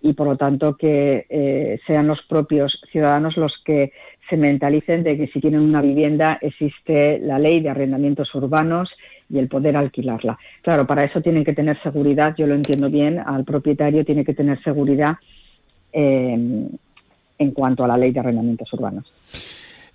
y 0.00 0.14
por 0.14 0.28
lo 0.28 0.38
tanto 0.38 0.78
que 0.78 1.26
eh, 1.28 1.78
sean 1.86 2.06
los 2.06 2.22
propios 2.22 2.80
ciudadanos 2.90 3.36
los 3.36 3.52
que 3.66 3.92
se 4.30 4.38
mentalicen 4.38 5.02
de 5.02 5.18
que 5.18 5.26
si 5.26 5.42
tienen 5.42 5.60
una 5.60 5.82
vivienda 5.82 6.38
existe 6.40 7.18
la 7.18 7.38
ley 7.38 7.60
de 7.60 7.68
arrendamientos 7.68 8.34
urbanos 8.34 8.88
y 9.28 9.38
el 9.38 9.48
poder 9.48 9.76
alquilarla. 9.76 10.38
Claro, 10.62 10.86
para 10.86 11.04
eso 11.04 11.20
tienen 11.20 11.44
que 11.44 11.52
tener 11.52 11.80
seguridad, 11.82 12.34
yo 12.36 12.46
lo 12.46 12.54
entiendo 12.54 12.88
bien, 12.90 13.18
al 13.18 13.44
propietario 13.44 14.04
tiene 14.04 14.24
que 14.24 14.34
tener 14.34 14.62
seguridad 14.62 15.16
eh, 15.92 16.68
en 17.38 17.50
cuanto 17.52 17.84
a 17.84 17.88
la 17.88 17.96
ley 17.96 18.12
de 18.12 18.20
arrendamientos 18.20 18.72
urbanos. 18.72 19.12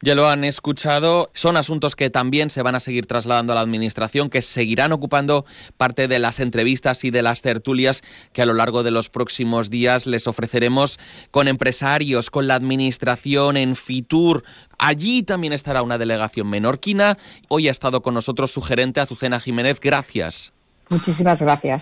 Ya 0.06 0.16
lo 0.16 0.28
han 0.28 0.44
escuchado, 0.44 1.30
son 1.32 1.56
asuntos 1.56 1.96
que 1.96 2.10
también 2.10 2.50
se 2.50 2.62
van 2.62 2.76
a 2.76 2.82
seguir 2.82 3.06
trasladando 3.06 3.54
a 3.54 3.56
la 3.56 3.62
Administración, 3.62 4.30
que 4.30 4.42
seguirán 4.42 4.92
ocupando 4.92 5.46
parte 5.78 6.10
de 6.10 6.20
las 6.20 6.42
entrevistas 6.42 7.06
y 7.06 7.10
de 7.10 7.22
las 7.22 7.42
tertulias 7.42 8.02
que 8.34 8.42
a 8.42 8.46
lo 8.46 8.54
largo 8.54 8.84
de 8.84 8.92
los 8.92 9.08
próximos 9.08 9.70
días 9.70 10.06
les 10.06 10.28
ofreceremos 10.28 11.00
con 11.32 11.48
empresarios, 11.48 12.30
con 12.30 12.48
la 12.48 12.56
Administración, 12.56 13.56
en 13.56 13.78
Fitur. 13.78 14.44
Allí 14.78 15.24
también 15.24 15.54
estará 15.54 15.82
una 15.82 15.98
delegación 15.98 16.50
menorquina. 16.50 17.18
Hoy 17.48 17.70
ha 17.70 17.72
estado 17.72 18.02
con 18.02 18.14
nosotros 18.14 18.52
su 18.52 18.62
gerente 18.62 19.00
Azucena 19.00 19.40
Jiménez. 19.40 19.80
Gracias. 19.80 20.52
Muchísimas 20.90 21.40
gracias. 21.40 21.82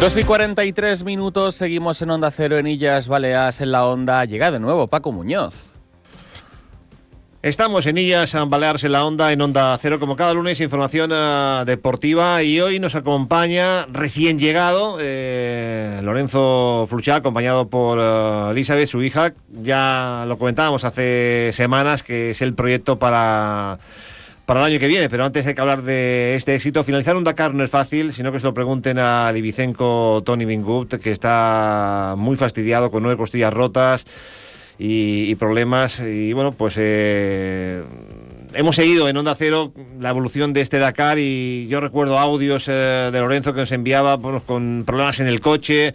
2 0.00 0.16
y 0.16 0.24
43 0.24 1.04
minutos, 1.04 1.56
seguimos 1.56 2.00
en 2.00 2.08
Onda 2.08 2.30
Cero 2.30 2.56
en 2.56 2.66
Illas 2.66 3.06
Baleas, 3.06 3.60
en 3.60 3.70
la 3.70 3.84
Onda. 3.84 4.24
Llega 4.24 4.50
de 4.50 4.58
nuevo 4.58 4.86
Paco 4.86 5.12
Muñoz. 5.12 5.74
Estamos 7.42 7.84
en 7.84 7.98
Illas 7.98 8.34
Baleares 8.48 8.82
en 8.84 8.92
la 8.92 9.04
Onda, 9.04 9.30
en 9.30 9.42
Onda 9.42 9.76
Cero, 9.76 10.00
como 10.00 10.16
cada 10.16 10.32
lunes, 10.32 10.58
información 10.62 11.12
uh, 11.12 11.66
deportiva. 11.66 12.42
Y 12.42 12.62
hoy 12.62 12.80
nos 12.80 12.94
acompaña, 12.94 13.84
recién 13.92 14.38
llegado, 14.38 14.96
eh, 15.00 16.00
Lorenzo 16.02 16.86
Fluchá, 16.88 17.16
acompañado 17.16 17.68
por 17.68 17.98
uh, 17.98 18.52
Elizabeth, 18.52 18.88
su 18.88 19.02
hija. 19.02 19.34
Ya 19.50 20.24
lo 20.26 20.38
comentábamos 20.38 20.84
hace 20.84 21.50
semanas 21.52 22.02
que 22.02 22.30
es 22.30 22.40
el 22.40 22.54
proyecto 22.54 22.98
para 22.98 23.78
para 24.50 24.62
el 24.62 24.72
año 24.72 24.80
que 24.80 24.88
viene. 24.88 25.08
Pero 25.08 25.24
antes 25.24 25.46
hay 25.46 25.54
que 25.54 25.60
hablar 25.60 25.84
de 25.84 26.34
este 26.34 26.56
éxito. 26.56 26.82
Finalizar 26.82 27.16
un 27.16 27.22
Dakar 27.22 27.54
no 27.54 27.62
es 27.62 27.70
fácil, 27.70 28.12
sino 28.12 28.32
que 28.32 28.40
se 28.40 28.46
lo 28.46 28.52
pregunten 28.52 28.98
a 28.98 29.30
Libicenco 29.30 30.24
Tony 30.26 30.44
Bingut, 30.44 30.94
que 30.94 31.12
está 31.12 32.16
muy 32.18 32.34
fastidiado 32.34 32.90
con 32.90 33.04
nueve 33.04 33.16
costillas 33.16 33.54
rotas 33.54 34.04
y, 34.76 35.32
problemas. 35.36 36.00
Y 36.00 36.32
bueno, 36.32 36.50
pues 36.50 36.74
eh, 36.78 37.84
hemos 38.52 38.74
seguido 38.74 39.08
en 39.08 39.16
Onda 39.18 39.36
Cero 39.36 39.72
la 40.00 40.10
evolución 40.10 40.52
de 40.52 40.62
este 40.62 40.80
Dakar 40.80 41.20
y 41.20 41.68
yo 41.68 41.80
recuerdo 41.80 42.18
audios 42.18 42.64
eh, 42.66 43.10
de 43.12 43.20
Lorenzo 43.20 43.54
que 43.54 43.60
nos 43.60 43.70
enviaba 43.70 44.18
con 44.20 44.82
problemas 44.84 45.20
en 45.20 45.28
el 45.28 45.38
coche 45.38 45.94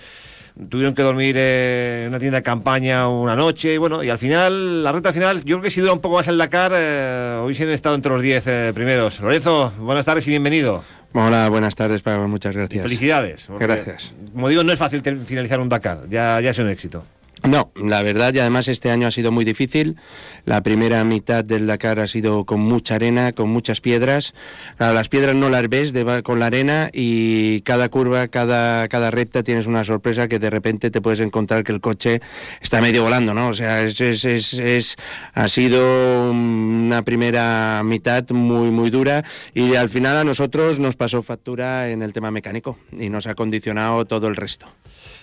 tuvieron 0.69 0.93
que 0.93 1.01
dormir 1.01 1.35
eh, 1.37 2.03
en 2.03 2.09
una 2.09 2.19
tienda 2.19 2.37
de 2.37 2.43
campaña 2.43 3.07
una 3.09 3.35
noche, 3.35 3.73
y 3.73 3.77
bueno, 3.77 4.03
y 4.03 4.09
al 4.09 4.17
final, 4.17 4.83
la 4.83 4.91
recta 4.91 5.13
final, 5.13 5.43
yo 5.43 5.57
creo 5.57 5.61
que 5.61 5.71
si 5.71 5.81
dura 5.81 5.93
un 5.93 5.99
poco 5.99 6.15
más 6.15 6.27
el 6.27 6.37
Dakar, 6.37 6.71
eh, 6.75 7.39
hoy 7.41 7.55
han 7.59 7.69
estado 7.69 7.95
entre 7.95 8.11
los 8.11 8.21
10 8.21 8.47
eh, 8.47 8.71
primeros. 8.73 9.19
Lorenzo, 9.19 9.73
buenas 9.79 10.05
tardes 10.05 10.27
y 10.27 10.31
bienvenido. 10.31 10.83
Hola, 11.13 11.47
buenas 11.49 11.75
tardes, 11.75 12.01
Pablo, 12.01 12.27
muchas 12.27 12.53
gracias. 12.53 12.83
felicidades. 12.83 13.47
Gracias. 13.59 14.13
Como 14.33 14.49
digo, 14.49 14.63
no 14.63 14.73
es 14.73 14.79
fácil 14.79 15.01
finalizar 15.25 15.59
un 15.59 15.69
Dakar, 15.69 16.09
ya, 16.09 16.41
ya 16.41 16.49
es 16.49 16.59
un 16.59 16.69
éxito. 16.69 17.05
No, 17.47 17.71
la 17.75 18.01
verdad, 18.01 18.33
y 18.33 18.39
además 18.39 18.67
este 18.67 18.89
año 18.89 19.07
ha 19.07 19.11
sido 19.11 19.31
muy 19.31 19.45
difícil. 19.45 19.97
La 20.45 20.63
primera 20.63 21.03
mitad 21.03 21.43
del 21.43 21.67
Dakar 21.67 21.99
ha 21.99 22.07
sido 22.07 22.45
con 22.45 22.59
mucha 22.59 22.95
arena, 22.95 23.33
con 23.33 23.49
muchas 23.49 23.81
piedras. 23.81 24.33
las 24.79 25.09
piedras 25.09 25.35
no 25.35 25.49
las 25.49 25.69
ves 25.69 25.93
con 26.23 26.39
la 26.39 26.47
arena 26.47 26.89
y 26.91 27.61
cada 27.61 27.89
curva, 27.89 28.27
cada, 28.27 28.87
cada 28.87 29.11
recta 29.11 29.43
tienes 29.43 29.67
una 29.67 29.85
sorpresa 29.85 30.27
que 30.27 30.39
de 30.39 30.49
repente 30.49 30.89
te 30.89 31.01
puedes 31.01 31.19
encontrar 31.19 31.63
que 31.63 31.71
el 31.71 31.81
coche 31.81 32.21
está 32.61 32.81
medio 32.81 33.03
volando, 33.03 33.33
¿no? 33.33 33.49
O 33.49 33.55
sea, 33.55 33.83
es, 33.83 33.99
es, 34.01 34.25
es, 34.25 34.95
ha 35.33 35.47
sido 35.47 36.31
una 36.31 37.03
primera 37.03 37.81
mitad 37.83 38.27
muy, 38.31 38.71
muy 38.71 38.89
dura 38.89 39.23
y 39.53 39.75
al 39.75 39.89
final 39.89 40.17
a 40.17 40.23
nosotros 40.23 40.79
nos 40.79 40.95
pasó 40.95 41.21
factura 41.21 41.89
en 41.89 42.01
el 42.01 42.13
tema 42.13 42.31
mecánico 42.31 42.77
y 42.91 43.09
nos 43.09 43.27
ha 43.27 43.35
condicionado 43.35 44.05
todo 44.05 44.27
el 44.27 44.35
resto. 44.35 44.67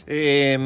Eh, 0.07 0.59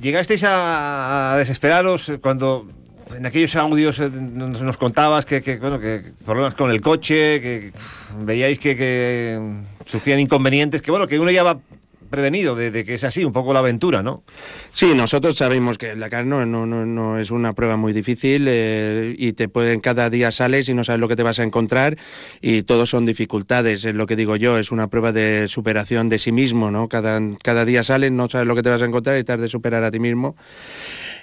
llegasteis 0.00 0.42
a, 0.44 1.36
desesperaros 1.38 2.12
cuando 2.20 2.68
en 3.16 3.26
aquellos 3.26 3.54
audios 3.56 3.98
eh, 3.98 4.10
nos, 4.10 4.76
contabas 4.76 5.24
que, 5.24 5.40
bueno, 5.60 5.78
que 5.78 6.02
problemas 6.24 6.54
con 6.54 6.70
el 6.70 6.80
coche, 6.80 7.40
que 7.40 7.72
veíais 8.20 8.58
que, 8.58 8.76
que 8.76 9.40
sufrían 9.84 10.20
inconvenientes, 10.20 10.82
que 10.82 10.90
bueno, 10.90 11.06
que 11.06 11.18
uno 11.18 11.30
ya 11.30 11.42
va 11.42 11.58
prevenido 12.06 12.54
de, 12.54 12.84
que 12.84 12.94
es 12.94 13.04
así, 13.04 13.24
un 13.24 13.32
poco 13.32 13.52
la 13.52 13.60
aventura, 13.60 14.02
¿no? 14.02 14.24
Sí, 14.72 14.94
nosotros 14.94 15.36
sabemos 15.36 15.78
que 15.78 15.94
la 15.96 16.08
carne 16.10 16.46
no, 16.46 16.66
no, 16.66 16.86
no, 16.86 17.18
es 17.18 17.30
una 17.30 17.52
prueba 17.52 17.76
muy 17.76 17.92
difícil 17.92 18.46
eh, 18.48 19.14
y 19.18 19.32
te 19.32 19.48
pueden, 19.48 19.80
cada 19.80 20.10
día 20.10 20.32
sales 20.32 20.68
y 20.68 20.74
no 20.74 20.84
sabes 20.84 21.00
lo 21.00 21.08
que 21.08 21.16
te 21.16 21.22
vas 21.22 21.38
a 21.38 21.42
encontrar 21.42 21.96
y 22.40 22.62
todos 22.62 22.90
son 22.90 23.06
dificultades, 23.06 23.84
es 23.84 23.94
lo 23.94 24.06
que 24.06 24.16
digo 24.16 24.36
yo, 24.36 24.58
es 24.58 24.70
una 24.70 24.88
prueba 24.88 25.12
de 25.12 25.46
superación 25.48 26.08
de 26.08 26.18
sí 26.18 26.32
mismo, 26.32 26.70
¿no? 26.70 26.88
Cada, 26.88 27.20
cada 27.42 27.64
día 27.64 27.84
sales, 27.84 28.12
no 28.12 28.28
sabes 28.28 28.46
lo 28.46 28.54
que 28.54 28.62
te 28.62 28.70
vas 28.70 28.82
a 28.82 28.86
encontrar 28.86 29.18
y 29.18 29.24
te 29.24 29.32
has 29.32 29.40
de 29.40 29.48
superar 29.48 29.84
a 29.84 29.90
ti 29.90 29.98
mismo. 29.98 30.36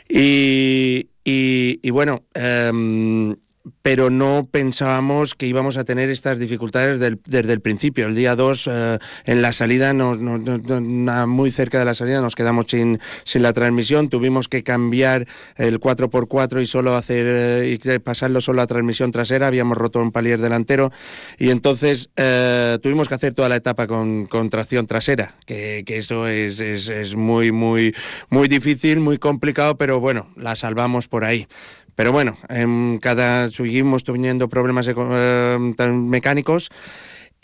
Y, 0.09 1.09
y, 1.23 1.89
bueno, 1.91 2.23
em, 2.33 3.35
pero 3.82 4.10
no 4.10 4.48
pensábamos 4.51 5.36
que 5.36 5.48
íbamos 5.48 5.77
a 5.77 5.86
tener 5.86 6.10
estas 6.10 6.38
dificultades 6.38 7.00
desde 7.00 7.53
el 7.53 7.62
principio. 7.62 8.08
El 8.08 8.15
día 8.15 8.36
2, 8.36 8.67
eh, 8.67 9.00
en 9.25 9.41
la 9.41 9.53
salida, 9.53 9.93
muy 9.93 11.51
cerca 11.51 11.79
de 11.79 11.86
la 11.86 11.96
salida, 11.96 12.20
nos 12.22 12.36
quedamos 12.36 12.65
sin, 12.67 13.00
sin 13.24 13.41
la 13.41 13.53
transmisión. 13.53 14.10
Tuvimos 14.10 14.50
que 14.50 14.63
cambiar 14.63 15.27
el 15.55 15.79
4x4 15.79 16.62
y 16.62 16.67
solo 16.67 16.96
hacer 16.96 17.25
eh, 17.27 17.79
y 17.82 18.00
pasarlo 18.00 18.41
solo 18.41 18.62
a 18.62 18.67
transmisión 18.67 19.12
trasera. 19.12 19.48
Habíamos 19.48 19.77
roto 19.77 20.00
un 20.00 20.12
palier 20.12 20.41
delantero 20.41 20.91
y 21.38 21.50
entonces 21.50 22.10
eh, 22.17 22.77
tuvimos 22.82 23.08
que 23.08 23.15
hacer 23.15 23.34
toda 23.34 23.48
la 23.48 23.55
etapa 23.55 23.88
con, 23.88 24.27
tracción 24.50 24.88
trasera, 24.88 25.36
que, 25.46 25.84
eso 25.88 26.27
es, 26.27 26.60
es, 26.60 26.89
es 26.89 27.15
muy, 27.15 27.51
muy, 27.51 27.96
muy 28.29 28.48
difícil, 28.50 29.00
muy 29.00 29.17
complicado, 29.20 29.77
pero 29.77 30.00
bueno, 30.01 30.27
la 30.36 30.55
salvamos 30.55 31.08
por 31.08 31.24
ahí. 31.24 31.48
Pero 31.95 32.12
bueno, 32.12 32.38
en 32.50 33.00
cada 33.00 33.50
seguimos 33.50 34.03
teniendo 34.03 34.50
problemas 34.50 34.88
eh, 34.88 35.57
mecánicos 35.91 36.69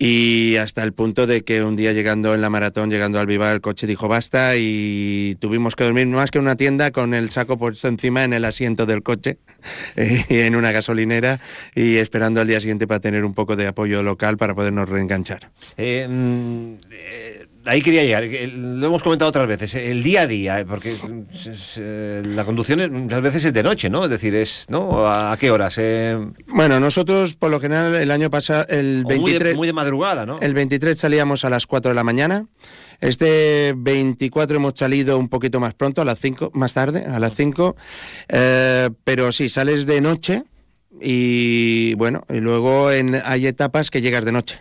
y 0.01 0.55
hasta 0.55 0.81
el 0.83 0.93
punto 0.93 1.27
de 1.27 1.41
que 1.41 1.61
un 1.61 1.75
día 1.75 1.91
llegando 1.91 2.33
en 2.33 2.39
la 2.39 2.49
maratón, 2.49 2.89
llegando 2.89 3.19
al 3.19 3.27
Viva, 3.27 3.51
el 3.51 3.59
coche 3.59 3.85
dijo 3.85 4.07
basta 4.07 4.53
y 4.55 5.35
tuvimos 5.41 5.75
que 5.75 5.83
dormir 5.83 6.07
más 6.07 6.31
que 6.31 6.37
en 6.37 6.45
una 6.45 6.55
tienda 6.55 6.91
con 6.91 7.13
el 7.13 7.31
saco 7.31 7.57
puesto 7.57 7.89
encima 7.89 8.23
en 8.23 8.31
el 8.31 8.45
asiento 8.45 8.85
del 8.85 9.03
coche 9.03 9.39
y 10.29 10.39
en 10.39 10.55
una 10.55 10.71
gasolinera 10.71 11.41
y 11.75 11.97
esperando 11.97 12.39
al 12.39 12.47
día 12.47 12.61
siguiente 12.61 12.87
para 12.87 13.01
tener 13.01 13.25
un 13.25 13.33
poco 13.33 13.57
de 13.57 13.67
apoyo 13.67 14.01
local 14.01 14.37
para 14.37 14.55
podernos 14.55 14.87
reenganchar. 14.87 15.51
Eh, 15.75 16.07
mm, 16.09 16.73
eh, 16.91 17.48
ahí 17.65 17.81
quería 17.81 18.03
llegar, 18.03 18.23
lo 18.53 18.87
hemos 18.87 19.03
comentado 19.03 19.29
otras 19.29 19.47
veces, 19.47 19.73
el 19.75 20.03
día 20.03 20.21
a 20.21 20.27
día, 20.27 20.65
porque 20.67 20.95
eh, 21.77 22.21
la 22.25 22.45
conducción 22.45 22.91
muchas 22.91 23.21
veces 23.21 23.45
es 23.45 23.53
de 23.53 23.63
noche, 23.63 23.89
¿no? 23.89 24.05
Es 24.05 24.09
decir, 24.09 24.35
es, 24.35 24.65
¿no? 24.69 25.07
¿A 25.07 25.35
qué 25.37 25.51
horas? 25.51 25.75
Eh, 25.77 26.17
bueno, 26.47 26.79
nosotros 26.79 27.35
por 27.35 27.51
lo 27.51 27.59
general 27.59 27.95
el 27.95 28.11
año 28.11 28.29
pasado, 28.29 28.65
el 28.69 29.05
23... 29.05 29.55
Muy 29.55 29.67
de, 29.67 29.73
madrugada, 29.73 30.25
¿no? 30.25 30.39
El 30.39 30.53
23 30.53 30.97
salíamos 30.97 31.45
a 31.45 31.49
las 31.49 31.67
4 31.67 31.89
de 31.89 31.95
la 31.95 32.03
mañana. 32.03 32.47
Este 33.01 33.73
24 33.77 34.57
hemos 34.57 34.73
salido 34.75 35.17
un 35.17 35.29
poquito 35.29 35.59
más 35.59 35.73
pronto, 35.73 36.01
a 36.01 36.05
las 36.05 36.19
5, 36.19 36.51
más 36.53 36.73
tarde, 36.73 37.05
a 37.05 37.19
las 37.19 37.33
5. 37.33 37.75
Eh, 38.27 38.89
pero 39.03 39.31
sí, 39.31 39.49
sales 39.49 39.85
de 39.85 40.01
noche 40.01 40.43
y 41.01 41.93
bueno, 41.95 42.25
y 42.29 42.39
luego 42.39 42.91
en, 42.91 43.15
hay 43.23 43.47
etapas 43.47 43.89
que 43.89 44.01
llegas 44.01 44.25
de 44.25 44.31
noche. 44.31 44.59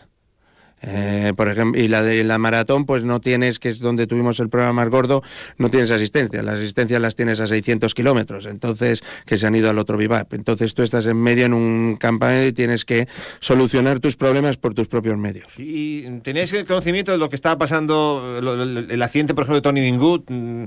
Eh, 0.82 1.32
por 1.36 1.48
ejemplo, 1.48 1.80
y 1.80 1.88
la 1.88 2.02
de 2.02 2.22
la 2.24 2.38
maratón, 2.38 2.86
pues 2.86 3.02
no 3.02 3.20
tienes, 3.20 3.58
que 3.58 3.68
es 3.68 3.80
donde 3.80 4.06
tuvimos 4.06 4.40
el 4.40 4.48
programa 4.48 4.84
más 4.84 4.90
gordo, 4.90 5.22
no 5.58 5.70
tienes 5.70 5.90
asistencia. 5.90 6.42
Las 6.42 6.56
asistencias 6.56 7.00
las 7.00 7.14
tienes 7.14 7.40
a 7.40 7.48
600 7.48 7.94
kilómetros, 7.94 8.46
entonces, 8.46 9.02
que 9.26 9.38
se 9.38 9.46
han 9.46 9.54
ido 9.54 9.70
al 9.70 9.78
otro 9.78 9.96
VIVAP. 9.96 10.34
Entonces 10.34 10.74
tú 10.74 10.82
estás 10.82 11.06
en 11.06 11.16
medio 11.16 11.46
en 11.46 11.54
un 11.54 11.96
campaña 11.96 12.46
y 12.46 12.52
tienes 12.52 12.84
que 12.84 13.08
solucionar 13.40 14.00
tus 14.00 14.16
problemas 14.16 14.56
por 14.56 14.74
tus 14.74 14.88
propios 14.88 15.16
medios. 15.16 15.52
¿Y 15.58 16.02
tenéis 16.20 16.54
conocimiento 16.66 17.12
de 17.12 17.18
lo 17.18 17.28
que 17.28 17.36
estaba 17.36 17.58
pasando, 17.58 18.38
el, 18.38 19.02
accidente, 19.02 19.34
por 19.34 19.44
ejemplo, 19.44 19.56
de 19.56 19.62
Tony 19.62 19.80
Bingut? 19.80 20.24
Mm, 20.28 20.64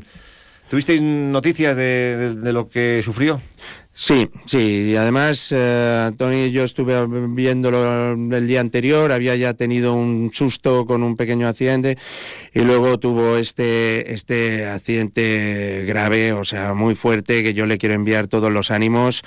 ¿Tuvisteis 0.69 1.01
noticias 1.01 1.75
de, 1.75 2.33
lo 2.43 2.69
que 2.69 3.01
sufrió? 3.03 3.41
Sí, 3.93 4.29
sí, 4.45 4.91
y 4.91 4.95
además 4.95 5.49
eh, 5.51 6.11
Tony 6.17 6.49
yo 6.49 6.63
estuve 6.63 6.95
viéndolo 7.27 8.13
el 8.13 8.47
día 8.47 8.61
anterior, 8.61 9.11
había 9.11 9.35
ya 9.35 9.53
tenido 9.53 9.93
un 9.93 10.31
susto 10.33 10.85
con 10.85 11.03
un 11.03 11.17
pequeño 11.17 11.45
accidente 11.45 11.97
y 12.53 12.61
luego 12.61 12.99
tuvo 12.99 13.35
este, 13.35 14.13
este 14.13 14.65
accidente 14.65 15.83
grave, 15.85 16.31
o 16.31 16.45
sea, 16.45 16.73
muy 16.73 16.95
fuerte, 16.95 17.43
que 17.43 17.53
yo 17.53 17.65
le 17.65 17.77
quiero 17.77 17.93
enviar 17.93 18.29
todos 18.29 18.49
los 18.49 18.71
ánimos 18.71 19.23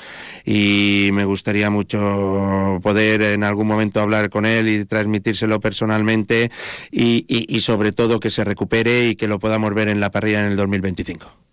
y 0.47 1.11
me 1.13 1.27
gustaría 1.27 1.69
mucho 1.69 2.81
poder 2.83 3.21
en 3.21 3.45
algún 3.45 3.67
momento 3.67 4.01
hablar 4.01 4.31
con 4.31 4.47
él 4.47 4.69
y 4.69 4.85
transmitírselo 4.87 5.61
personalmente 5.61 6.51
y, 6.91 7.27
y 7.29 7.61
sobre 7.61 7.93
todo 7.93 8.19
que 8.19 8.31
se 8.31 8.45
recupere 8.45 9.09
y 9.09 9.17
que 9.17 9.29
lo 9.29 9.39
podamos 9.39 9.75
ver 9.75 9.89
en 9.89 10.01
la 10.01 10.11
parrilla 10.11 10.41
en 10.41 10.53
el 10.53 10.57
2025. 10.57 11.44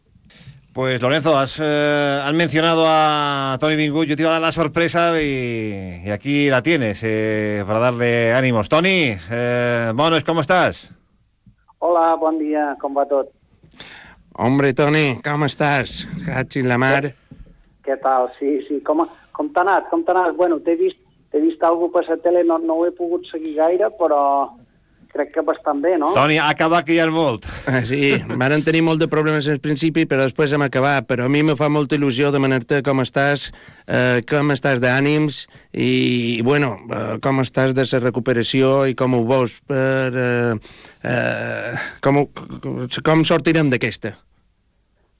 Pues 0.74 1.02
Lorenzo, 1.02 1.38
has, 1.38 1.60
eh, 1.62 2.22
mencionado 2.34 2.86
a 2.88 3.58
Tony 3.60 3.76
Bingut, 3.76 4.08
yo 4.08 4.16
te 4.16 4.22
iba 4.22 4.30
a 4.30 4.34
dar 4.34 4.42
la 4.42 4.54
sorpresa 4.54 5.22
y, 5.22 6.10
aquí 6.10 6.50
la 6.50 6.62
tienes 6.62 7.02
eh, 7.04 7.62
para 7.68 7.80
darle 7.80 8.32
ánimos. 8.32 8.70
Tony, 8.70 9.18
eh, 9.30 9.92
Monos, 9.94 10.24
¿cómo 10.24 10.40
estás? 10.40 10.90
Hola, 11.80 12.16
buen 12.16 12.40
día, 12.40 12.78
¿cómo 12.80 13.02
va 13.02 13.06
todo? 13.06 13.30
Hombre, 14.34 14.74
Tony, 14.74 15.20
¿cómo 15.22 15.46
estás? 15.46 16.08
Hachin 16.34 16.70
la 16.70 16.78
mar. 16.78 17.16
¿Qué 17.84 17.98
tal? 17.98 18.32
Sí, 18.40 18.62
sí, 18.70 18.80
com, 18.80 19.06
com 19.34 19.50
t'ha 19.52 19.62
anat? 19.62 19.90
Com 19.90 20.06
Bueno, 20.38 20.62
t'he 20.62 20.78
vist, 20.78 21.00
vist 21.34 21.64
algo 21.64 21.92
per 21.92 22.08
la 22.08 22.16
tele, 22.16 22.46
no, 22.46 22.58
no 22.60 22.76
ho 22.76 22.86
he 22.86 22.92
pogut 22.92 23.28
seguir 23.28 23.58
gaire, 23.58 23.90
però 24.00 24.56
crec 25.12 25.32
que 25.36 25.44
bastant 25.46 25.82
bé, 25.84 25.94
no? 26.00 26.12
Toni, 26.16 26.38
ha 26.40 26.50
acabat 26.52 26.86
que 26.88 26.96
hi 26.96 27.00
ha 27.04 27.08
molt. 27.12 27.46
Ah, 27.70 27.82
sí, 27.88 28.14
van 28.40 28.64
tenir 28.66 28.82
molt 28.86 29.02
de 29.02 29.10
problemes 29.12 29.48
al 29.52 29.62
principi, 29.64 30.06
però 30.10 30.26
després 30.26 30.54
hem 30.56 30.64
acabat. 30.66 31.08
Però 31.10 31.28
a 31.28 31.32
mi 31.32 31.44
me 31.46 31.58
fa 31.60 31.70
molta 31.70 31.98
il·lusió 32.00 32.32
demanar-te 32.34 32.82
com 32.86 33.04
estàs, 33.04 33.50
eh, 33.88 34.22
com 34.28 34.54
estàs 34.56 34.82
d'ànims 34.84 35.44
i, 35.74 36.42
bueno, 36.48 36.74
eh, 36.90 37.18
com 37.24 37.44
estàs 37.44 37.76
de 37.78 37.86
la 37.86 38.04
recuperació 38.04 38.86
i 38.88 38.96
com 38.96 39.16
ho 39.18 39.24
veus 39.28 39.60
per... 39.68 40.12
Eh, 40.16 40.56
eh, 41.04 41.76
com, 42.02 42.24
com 43.04 43.26
sortirem 43.28 43.72
d'aquesta? 43.74 44.16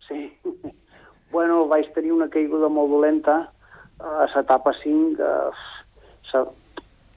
Sí, 0.08 0.28
bueno, 1.36 1.66
vaig 1.72 1.92
tenir 1.96 2.16
una 2.16 2.30
caiguda 2.32 2.72
molt 2.72 2.96
dolenta 2.96 3.44
a 4.02 4.26
l'etapa 4.34 4.74
5, 4.82 5.22
eh, 5.22 6.46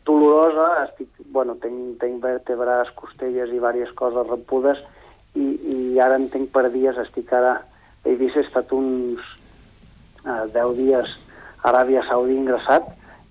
dolorosa, 0.04 0.84
estic, 0.84 1.08
bueno, 1.32 1.56
tenc, 1.62 1.96
tenc 2.00 2.20
vèrtebres, 2.22 2.92
costelles 2.98 3.48
i 3.48 3.56
diverses 3.56 3.92
coses 3.96 4.28
repudes 4.28 4.80
i, 5.34 5.44
i 5.44 5.78
ara 6.00 6.18
en 6.20 6.28
tenc 6.32 6.52
per 6.54 6.68
dies, 6.72 6.98
estic 7.00 7.32
ara, 7.32 7.56
he 8.04 8.14
vist, 8.20 8.36
he 8.36 8.44
estat 8.44 8.72
uns 8.76 9.24
eh, 10.24 10.44
10 10.54 10.76
dies 10.78 11.16
a 11.62 11.70
Aràbia 11.72 12.04
Saudí 12.08 12.36
ingressat 12.36 12.90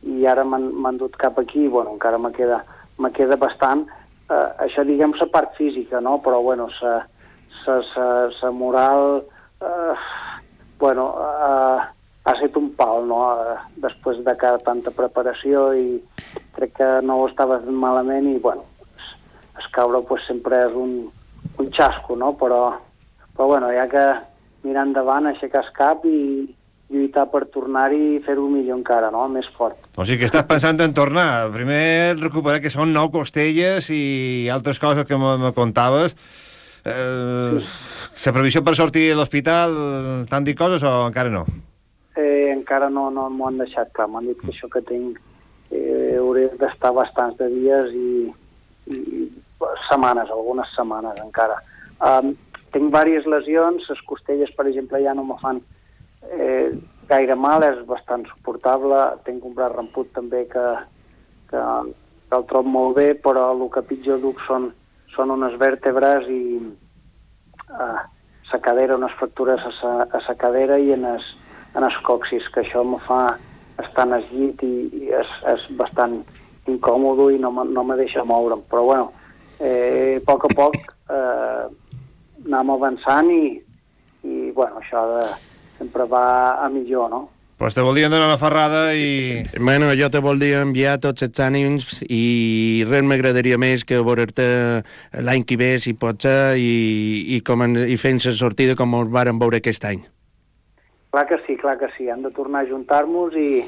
i 0.09 0.25
ara 0.27 0.43
m'han 0.43 0.97
dut 0.99 1.15
cap 1.21 1.38
aquí, 1.39 1.67
bueno, 1.67 1.93
encara 1.93 2.17
me 2.19 2.33
queda, 2.36 2.63
me 2.99 3.13
queda 3.13 3.38
bastant, 3.39 3.86
eh, 4.29 4.49
això 4.65 4.83
diguem 4.88 5.13
la 5.19 5.29
part 5.31 5.53
física, 5.59 6.01
no? 6.01 6.17
però 6.25 6.41
bueno, 6.41 6.69
la 6.81 8.51
moral, 8.51 9.23
eh, 9.62 9.95
bueno, 10.79 11.13
eh, 11.21 11.81
ha 12.23 12.31
estat 12.31 12.57
un 12.57 12.71
pal, 12.75 13.07
no? 13.07 13.19
Eh, 13.36 13.55
després 13.83 14.23
de 14.23 14.36
cada 14.39 14.59
tanta 14.63 14.91
preparació 14.95 15.71
i, 15.75 16.01
crec 16.55 16.77
que 16.79 16.89
no 17.05 17.19
ho 17.19 17.27
estava 17.29 17.59
fent 17.63 17.77
malament 17.77 18.29
i, 18.31 18.39
bueno, 18.41 18.65
es, 18.95 19.11
es 19.59 19.69
caure 19.75 20.03
pues, 20.07 20.25
sempre 20.29 20.63
és 20.67 20.75
un, 20.77 20.97
un 21.59 21.71
xasco, 21.75 22.17
no? 22.19 22.33
Però 22.39 22.63
però 23.33 23.47
bueno, 23.47 23.67
ha 23.67 23.87
que 23.89 24.03
mirar 24.63 24.85
endavant, 24.87 25.27
aixecar 25.27 25.63
el 25.65 25.71
cap 25.73 26.05
i 26.05 26.19
lluitar 26.93 27.25
per 27.31 27.47
tornar-hi 27.49 28.17
i 28.17 28.21
fer-ho 28.21 28.45
millor 28.51 28.77
encara, 28.77 29.09
no? 29.11 29.25
més 29.31 29.47
fort. 29.57 29.79
O 29.97 30.05
sigui 30.05 30.21
que 30.21 30.29
estàs 30.29 30.45
pensant 30.45 30.77
en 30.85 30.93
tornar. 30.93 31.49
Primer 31.55 32.13
recuperar 32.19 32.61
que 32.61 32.69
són 32.73 32.93
nou 32.93 33.09
costelles 33.13 33.89
i 33.89 34.47
altres 34.53 34.79
coses 34.79 35.07
que 35.09 35.17
me, 35.17 35.35
me 35.41 35.53
contaves. 35.57 36.13
Eh, 36.85 37.57
sí. 37.57 38.27
La 38.27 38.35
previsió 38.35 38.61
per 38.63 38.75
sortir 38.77 39.07
de 39.09 39.17
l'hospital, 39.17 39.73
t'han 40.29 40.45
dit 40.45 40.57
coses 40.57 40.85
o 40.85 40.93
encara 41.07 41.33
no? 41.33 41.47
Eh, 42.13 42.53
encara 42.53 42.91
no, 42.93 43.09
no 43.09 43.25
m'ho 43.33 43.49
han 43.49 43.57
deixat 43.63 43.89
clar. 43.97 44.11
M'han 44.13 44.29
dit 44.29 44.37
que 44.43 44.53
això 44.53 44.69
que 44.69 44.83
tinc 44.85 45.17
eh, 45.73 46.15
hauré 46.19 46.47
d'estar 46.59 46.93
bastants 46.95 47.38
de 47.41 47.49
dies 47.51 47.93
i, 47.97 48.09
i 48.93 48.97
setmanes, 49.88 50.31
algunes 50.31 50.71
setmanes 50.75 51.19
encara. 51.23 51.59
Um, 52.03 52.33
tinc 52.73 52.89
diverses 52.89 53.27
lesions, 53.29 53.86
les 53.89 54.01
costelles, 54.09 54.51
per 54.57 54.67
exemple, 54.67 55.01
ja 55.03 55.13
no 55.13 55.25
me 55.27 55.38
fan 55.41 55.62
eh, 56.31 56.71
gaire 57.09 57.36
mal, 57.36 57.63
és 57.67 57.83
bastant 57.89 58.25
suportable. 58.29 58.99
Tinc 59.27 59.45
un 59.45 59.53
braç 59.57 59.75
ramput 59.75 60.09
també 60.15 60.45
que, 60.49 60.65
que, 61.51 61.62
que 62.29 62.39
el 62.39 62.47
trobo 62.49 62.73
molt 62.73 62.97
bé, 62.97 63.12
però 63.13 63.51
el 63.53 63.67
que 63.73 63.86
pitjor 63.89 64.21
duc 64.23 64.41
són, 64.47 64.71
són 65.13 65.36
unes 65.36 65.55
vèrtebres 65.62 66.27
i 66.33 66.43
eh, 66.63 68.01
sa 68.49 68.59
cadera, 68.62 68.97
unes 68.97 69.13
fractures 69.19 69.62
a 69.69 69.73
sa, 69.79 69.93
a 70.09 70.36
cadera 70.39 70.79
i 70.81 70.93
en 70.97 71.05
es, 71.13 71.29
en 71.77 71.86
es 71.88 71.97
coxis, 72.05 72.49
que 72.53 72.65
això 72.65 72.83
me 72.86 72.99
fa 73.07 73.38
estar 73.81 74.07
en 74.07 74.17
el 74.19 74.25
llit 74.31 74.63
i, 74.65 74.73
i 75.01 75.12
és, 75.17 75.29
és 75.53 75.65
bastant 75.79 76.19
incòmodo 76.69 77.29
i 77.33 77.39
no, 77.41 77.51
no 77.51 77.83
me 77.83 77.97
deixa 77.99 78.25
moure'm. 78.27 78.63
Però 78.69 78.83
bueno, 78.88 79.12
eh, 79.59 80.19
a 80.19 80.25
poc 80.25 80.47
a 80.49 80.53
poc 80.55 80.79
eh, 81.09 81.63
anem 82.45 82.73
avançant 82.75 83.31
i, 83.31 83.45
i 84.23 84.51
bueno, 84.55 84.81
això 84.81 85.05
de, 85.12 85.23
sempre 85.79 86.07
va 86.09 86.25
a 86.63 86.69
millor, 86.69 87.09
no? 87.09 87.29
Pues 87.63 87.75
te 87.75 87.81
voldríem 87.81 88.12
donar 88.12 88.27
una 88.27 88.38
ferrada 88.38 88.95
i... 88.95 89.45
Bueno, 89.59 89.93
jo 89.95 90.09
te 90.12 90.19
voldria 90.19 90.63
enviar 90.65 90.97
tots 90.99 91.23
els 91.23 91.39
ànims 91.39 91.86
i 92.09 92.83
res 92.89 93.05
m'agradaria 93.07 93.59
més 93.62 93.86
que 93.88 94.01
veure-te 94.03 94.47
l'any 95.23 95.45
que 95.47 95.55
ve, 95.62 95.77
si 95.79 95.93
pot 95.93 96.25
ser, 96.25 96.57
i, 96.59 97.38
i, 97.38 97.39
com 97.45 97.63
en, 97.63 97.77
i 97.88 97.95
fent 98.01 98.19
la 98.25 98.33
sortida 98.36 98.75
com 98.75 98.97
ens 98.99 99.13
vàrem 99.13 99.39
veure 99.39 99.62
aquest 99.62 99.86
any. 99.88 100.01
Clar 101.13 101.28
que 101.28 101.38
sí, 101.45 101.56
clar 101.58 101.78
que 101.78 101.86
sí. 101.95 102.08
Hem 102.10 102.23
de 102.26 102.32
tornar 102.34 102.65
a 102.65 102.69
juntar-nos 102.71 103.36
i, 103.38 103.62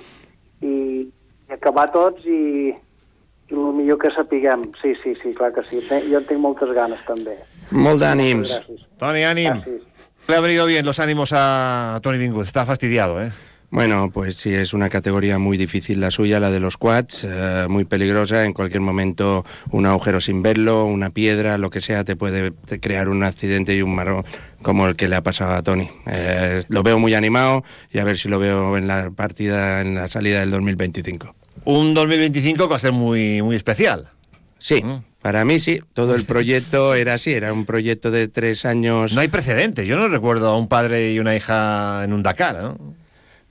i, 0.66 0.72
i 1.06 1.54
acabar 1.54 1.92
tots 1.94 2.26
i, 2.26 2.74
i 2.74 3.54
el 3.54 3.68
millor 3.78 4.00
que 4.02 4.10
sapiguem. 4.16 4.72
Sí, 4.82 4.96
sí, 5.04 5.14
sí, 5.22 5.30
clar 5.38 5.52
que 5.54 5.62
sí. 5.70 5.84
Jo 5.86 6.24
en 6.24 6.26
tinc 6.26 6.42
moltes 6.42 6.74
ganes, 6.74 7.04
també. 7.06 7.38
Molt 7.70 8.02
d'ànims. 8.02 8.56
Toni, 8.98 9.22
ànim. 9.30 9.62
Gràcies. 9.62 9.86
Le 10.26 10.40
ha 10.40 10.42
venido 10.42 10.66
bien 10.66 10.88
los 10.88 11.00
ánimos 11.00 11.34
a 11.38 12.00
Tony 12.02 12.18
Bingus. 12.18 12.48
Está 12.48 12.66
fastidiado, 12.66 13.22
¿eh? 13.22 13.32
Bueno, 13.70 14.10
pues 14.12 14.38
sí, 14.38 14.54
es 14.54 14.74
una 14.74 14.90
categoría 14.90 15.38
muy 15.38 15.58
difícil 15.58 16.00
la 16.00 16.10
suya, 16.10 16.40
la 16.40 16.50
de 16.50 16.60
los 16.60 16.78
quads, 16.78 17.26
eh, 17.26 17.66
muy 17.68 17.84
peligrosa. 17.84 18.46
En 18.46 18.54
cualquier 18.54 18.82
momento 18.82 19.46
un 19.70 19.86
agujero 19.86 20.22
sin 20.22 20.42
verlo, 20.42 20.86
una 20.86 21.10
piedra, 21.10 21.58
lo 21.58 21.70
que 21.70 21.82
sea, 21.82 22.04
te 22.04 22.16
puede 22.16 22.54
crear 22.80 23.10
un 23.10 23.24
accidente 23.24 23.76
y 23.76 23.82
un 23.82 23.94
marrón 23.94 24.24
como 24.66 24.88
el 24.88 24.96
que 24.96 25.08
le 25.08 25.16
ha 25.16 25.22
pasado 25.22 25.54
a 25.54 25.62
Tony. 25.62 25.88
Eh, 26.08 26.64
lo 26.70 26.82
veo 26.82 26.98
muy 26.98 27.14
animado 27.14 27.64
y 27.94 28.00
a 28.00 28.04
ver 28.04 28.18
si 28.18 28.28
lo 28.28 28.40
veo 28.40 28.80
en 28.80 28.88
la 28.88 29.12
partida, 29.12 29.80
en 29.82 29.94
la 29.94 30.08
salida 30.08 30.40
del 30.40 30.50
2025. 30.50 31.36
Un 31.66 31.94
2025 31.94 32.64
que 32.64 32.70
va 32.72 32.76
a 32.76 32.80
ser 32.80 32.92
muy, 32.92 33.44
muy 33.44 33.56
especial. 33.56 34.10
Sí. 34.58 34.84
Mm. 34.84 35.04
Para 35.22 35.46
mí 35.46 35.60
sí, 35.60 35.82
todo 35.94 36.16
el 36.16 36.26
proyecto 36.26 36.96
era 36.96 37.14
así, 37.14 37.32
era 37.32 37.54
un 37.54 37.66
proyecto 37.66 38.10
de 38.10 38.28
tres 38.28 38.66
años. 38.66 39.14
No 39.14 39.22
hay 39.22 39.28
precedentes, 39.28 39.88
yo 39.88 39.98
no 39.98 40.08
recuerdo 40.08 40.50
a 40.50 40.58
un 40.58 40.68
padre 40.68 41.14
y 41.14 41.20
una 41.20 41.36
hija 41.36 42.04
en 42.04 42.12
un 42.12 42.24
Dakar, 42.24 42.64
¿no? 42.64 42.96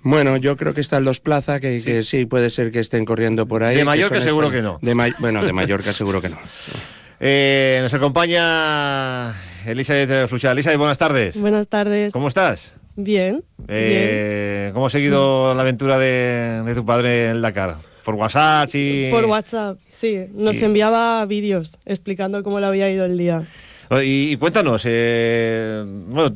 Bueno, 0.02 0.36
yo 0.36 0.56
creo 0.56 0.74
que 0.74 0.80
está 0.80 0.96
el 0.96 1.04
Dos 1.04 1.20
Plaza, 1.20 1.60
que 1.60 1.78
sí. 1.78 1.84
que 1.84 2.02
sí. 2.02 2.26
puede 2.26 2.50
ser 2.50 2.72
que 2.72 2.80
estén 2.80 3.04
corriendo 3.04 3.46
por 3.46 3.62
ahí. 3.62 3.76
De 3.76 3.84
Mallorca 3.84 4.20
seguro 4.20 4.50
que 4.50 4.62
no. 4.62 4.80
De 4.82 4.94
bueno, 5.20 5.44
de 5.44 5.52
Mallorca 5.52 5.92
seguro 5.92 6.20
que 6.20 6.30
no. 6.30 6.38
Eh, 7.20 7.78
nos 7.82 7.94
acompaña 7.94 9.32
Elizabeth 9.66 10.28
Fluchal. 10.28 10.52
Elizabeth, 10.52 10.78
buenas 10.78 10.98
tardes. 10.98 11.36
Buenas 11.36 11.68
tardes. 11.68 12.12
¿Cómo 12.12 12.28
estás? 12.28 12.74
Bien, 12.96 13.42
eh, 13.66 14.62
bien. 14.64 14.74
¿Cómo 14.74 14.86
ha 14.86 14.90
seguido 14.90 15.54
la 15.54 15.62
aventura 15.62 15.98
de, 15.98 16.62
de 16.64 16.74
tu 16.74 16.84
padre 16.84 17.30
en 17.30 17.42
Dakar? 17.42 17.76
¿Por 18.04 18.14
WhatsApp? 18.14 18.68
Sí. 18.68 19.08
Por 19.10 19.24
WhatsApp, 19.24 19.78
sí. 19.88 20.26
Nos 20.34 20.56
y... 20.56 20.64
enviaba 20.64 21.24
vídeos 21.26 21.78
explicando 21.86 22.42
cómo 22.42 22.60
le 22.60 22.66
había 22.66 22.90
ido 22.90 23.04
el 23.04 23.18
día. 23.18 23.46
Y, 24.02 24.32
y 24.32 24.36
cuéntanos, 24.36 24.82
eh, 24.86 25.84
bueno, 25.86 26.34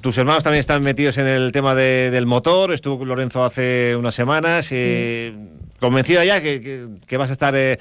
tus 0.00 0.18
hermanos 0.18 0.44
también 0.44 0.60
están 0.60 0.82
metidos 0.82 1.16
en 1.18 1.26
el 1.26 1.52
tema 1.52 1.74
de, 1.74 2.10
del 2.10 2.26
motor, 2.26 2.72
estuvo 2.72 3.04
Lorenzo 3.04 3.44
hace 3.44 3.94
unas 3.96 4.14
semanas, 4.14 4.68
eh, 4.72 5.32
sí. 5.32 5.70
¿convencida 5.78 6.24
ya 6.24 6.42
que, 6.42 6.60
que, 6.60 6.86
que, 7.06 7.16
vas 7.16 7.30
a 7.30 7.32
estar 7.32 7.54
eh, 7.56 7.78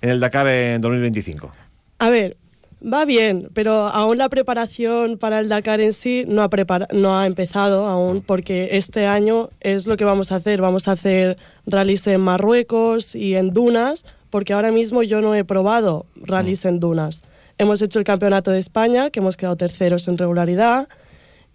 en 0.00 0.10
el 0.10 0.20
Dakar 0.20 0.46
en 0.46 0.80
2025? 0.80 1.52
A 1.98 2.10
ver, 2.10 2.36
va 2.80 3.04
bien, 3.04 3.50
pero 3.54 3.86
aún 3.88 4.18
la 4.18 4.28
preparación 4.28 5.18
para 5.18 5.40
el 5.40 5.48
Dakar 5.48 5.80
en 5.80 5.92
sí 5.92 6.24
no 6.26 6.42
ha, 6.42 6.48
no 6.92 7.18
ha 7.18 7.26
empezado 7.26 7.86
aún, 7.86 8.22
porque 8.22 8.70
este 8.72 9.06
año 9.06 9.50
es 9.60 9.86
lo 9.86 9.96
que 9.96 10.04
vamos 10.04 10.32
a 10.32 10.36
hacer, 10.36 10.60
vamos 10.60 10.88
a 10.88 10.92
hacer 10.92 11.36
rallies 11.66 12.06
en 12.06 12.20
Marruecos 12.20 13.14
y 13.14 13.36
en 13.36 13.52
dunas, 13.52 14.04
porque 14.30 14.52
ahora 14.52 14.72
mismo 14.72 15.02
yo 15.02 15.20
no 15.20 15.34
he 15.34 15.44
probado 15.44 16.06
rallies 16.16 16.64
en 16.64 16.80
dunas. 16.80 17.22
Hemos 17.58 17.82
hecho 17.82 17.98
el 17.98 18.04
Campeonato 18.04 18.50
de 18.50 18.58
España, 18.58 19.10
que 19.10 19.20
hemos 19.20 19.36
quedado 19.36 19.56
terceros 19.56 20.08
en 20.08 20.16
regularidad, 20.16 20.88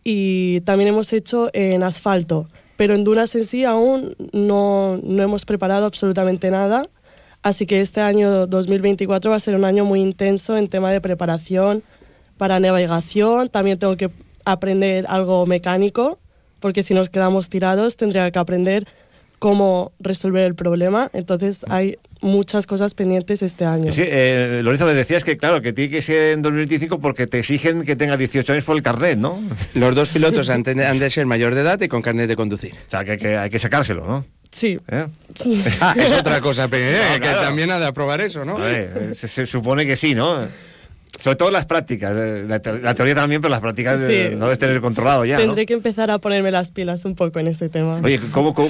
y 0.04 0.62
también 0.62 0.90
hemos 0.90 1.12
hecho 1.14 1.50
en 1.54 1.82
asfalto, 1.82 2.48
pero 2.78 2.94
en 2.94 3.04
dunas 3.04 3.34
en 3.36 3.46
sí 3.46 3.64
aún 3.64 4.16
no, 4.32 5.00
no 5.02 5.24
hemos 5.24 5.46
preparado 5.46 5.86
absolutamente 5.86 6.52
nada. 6.52 6.88
Así 7.46 7.68
que 7.68 7.80
este 7.80 8.02
año 8.02 8.48
2024 8.48 9.30
va 9.30 9.38
a 9.38 9.40
ser 9.40 9.56
un 9.56 9.66
año 9.66 9.86
muy 9.86 10.02
intenso 10.02 10.58
en 10.58 10.68
tema 10.68 10.92
de 10.92 11.00
preparación 11.00 11.84
para 12.40 12.60
navegación. 12.60 13.50
También 13.50 13.78
tengo 13.78 13.96
que 13.98 14.10
aprender 14.46 15.06
algo 15.08 15.46
mecánico, 15.46 16.18
porque 16.60 16.82
si 16.82 16.96
nos 16.96 17.12
quedamos 17.12 17.48
tirados 17.48 17.98
tendría 17.98 18.32
que 18.32 18.40
aprender 18.40 18.88
cómo 19.38 19.92
resolver 20.00 20.44
el 20.44 20.56
problema. 20.56 21.12
Entonces 21.14 21.64
hay 21.70 22.00
muchas 22.26 22.68
cosas 22.68 22.94
pendientes 22.94 23.42
este 23.42 23.66
año. 23.66 23.92
Sí, 23.92 24.02
eh, 24.06 24.62
Lorenzo, 24.64 24.86
me 24.86 24.94
decías 24.94 25.24
que, 25.24 25.38
claro, 25.38 25.62
que 25.62 25.72
tiene 25.72 25.92
que 25.92 26.02
ser 26.02 26.34
en 26.34 26.42
2025 26.42 27.00
porque 27.00 27.28
te 27.28 27.40
exigen 27.40 27.84
que 27.84 27.96
tenga 27.96 28.18
18 28.18 28.52
años 28.52 28.64
por 28.66 28.76
el 28.76 28.82
carnet, 28.82 29.18
¿no? 29.18 29.40
Los 29.76 29.96
dos 29.96 30.10
pilotos 30.10 30.50
han, 30.50 30.68
han 30.68 31.00
de 31.00 31.10
ser 31.10 31.26
mayor 31.26 31.56
de 31.56 31.62
edad 31.62 31.80
y 31.80 31.88
con 31.88 32.02
carnet 32.02 32.28
de 32.28 32.36
conducir. 32.36 32.74
O 32.74 32.90
sea, 32.90 33.06
que, 33.06 33.18
que 33.18 33.38
hay 33.38 33.50
que 33.50 33.60
sacárselo, 33.60 34.06
¿no? 34.06 34.26
Sí. 34.52 34.78
¿Eh? 34.90 35.06
Ah, 35.82 35.96
es 35.98 36.12
otra 36.14 36.42
cosa, 36.42 36.68
pero, 36.68 36.86
eh, 36.90 37.00
no, 37.14 37.20
claro. 37.20 37.40
que 37.40 37.46
también 37.46 37.72
ha 37.72 37.80
de 37.80 37.86
aprobar 37.86 38.22
eso, 38.22 38.44
¿no? 38.44 38.58
Ver, 38.58 39.16
se, 39.16 39.28
se, 39.28 39.46
supone 39.46 39.86
que 39.86 39.96
sí, 39.96 40.16
¿no? 40.16 40.48
Sobre 41.20 41.36
todo 41.38 41.50
las 41.50 41.66
prácticas, 41.66 42.14
la, 42.14 42.62
la, 42.82 42.94
teoría 42.94 43.16
también, 43.16 43.42
pero 43.42 43.50
las 43.50 43.62
prácticas 43.62 44.00
sí. 44.00 44.06
eh, 44.10 44.36
no 44.38 44.46
debes 44.46 44.60
tener 44.60 44.80
controlado 44.82 45.26
ya. 45.26 45.38
Tendré 45.38 45.64
¿no? 45.64 45.68
que 45.68 45.74
empezar 45.74 46.12
a 46.12 46.20
ponerme 46.20 46.52
las 46.52 46.72
pilas 46.72 47.06
un 47.06 47.16
poco 47.16 47.40
en 47.40 47.48
este 47.48 47.70
tema. 47.70 48.02
Oye, 48.04 48.20
¿cómo, 48.32 48.54
cómo 48.54 48.70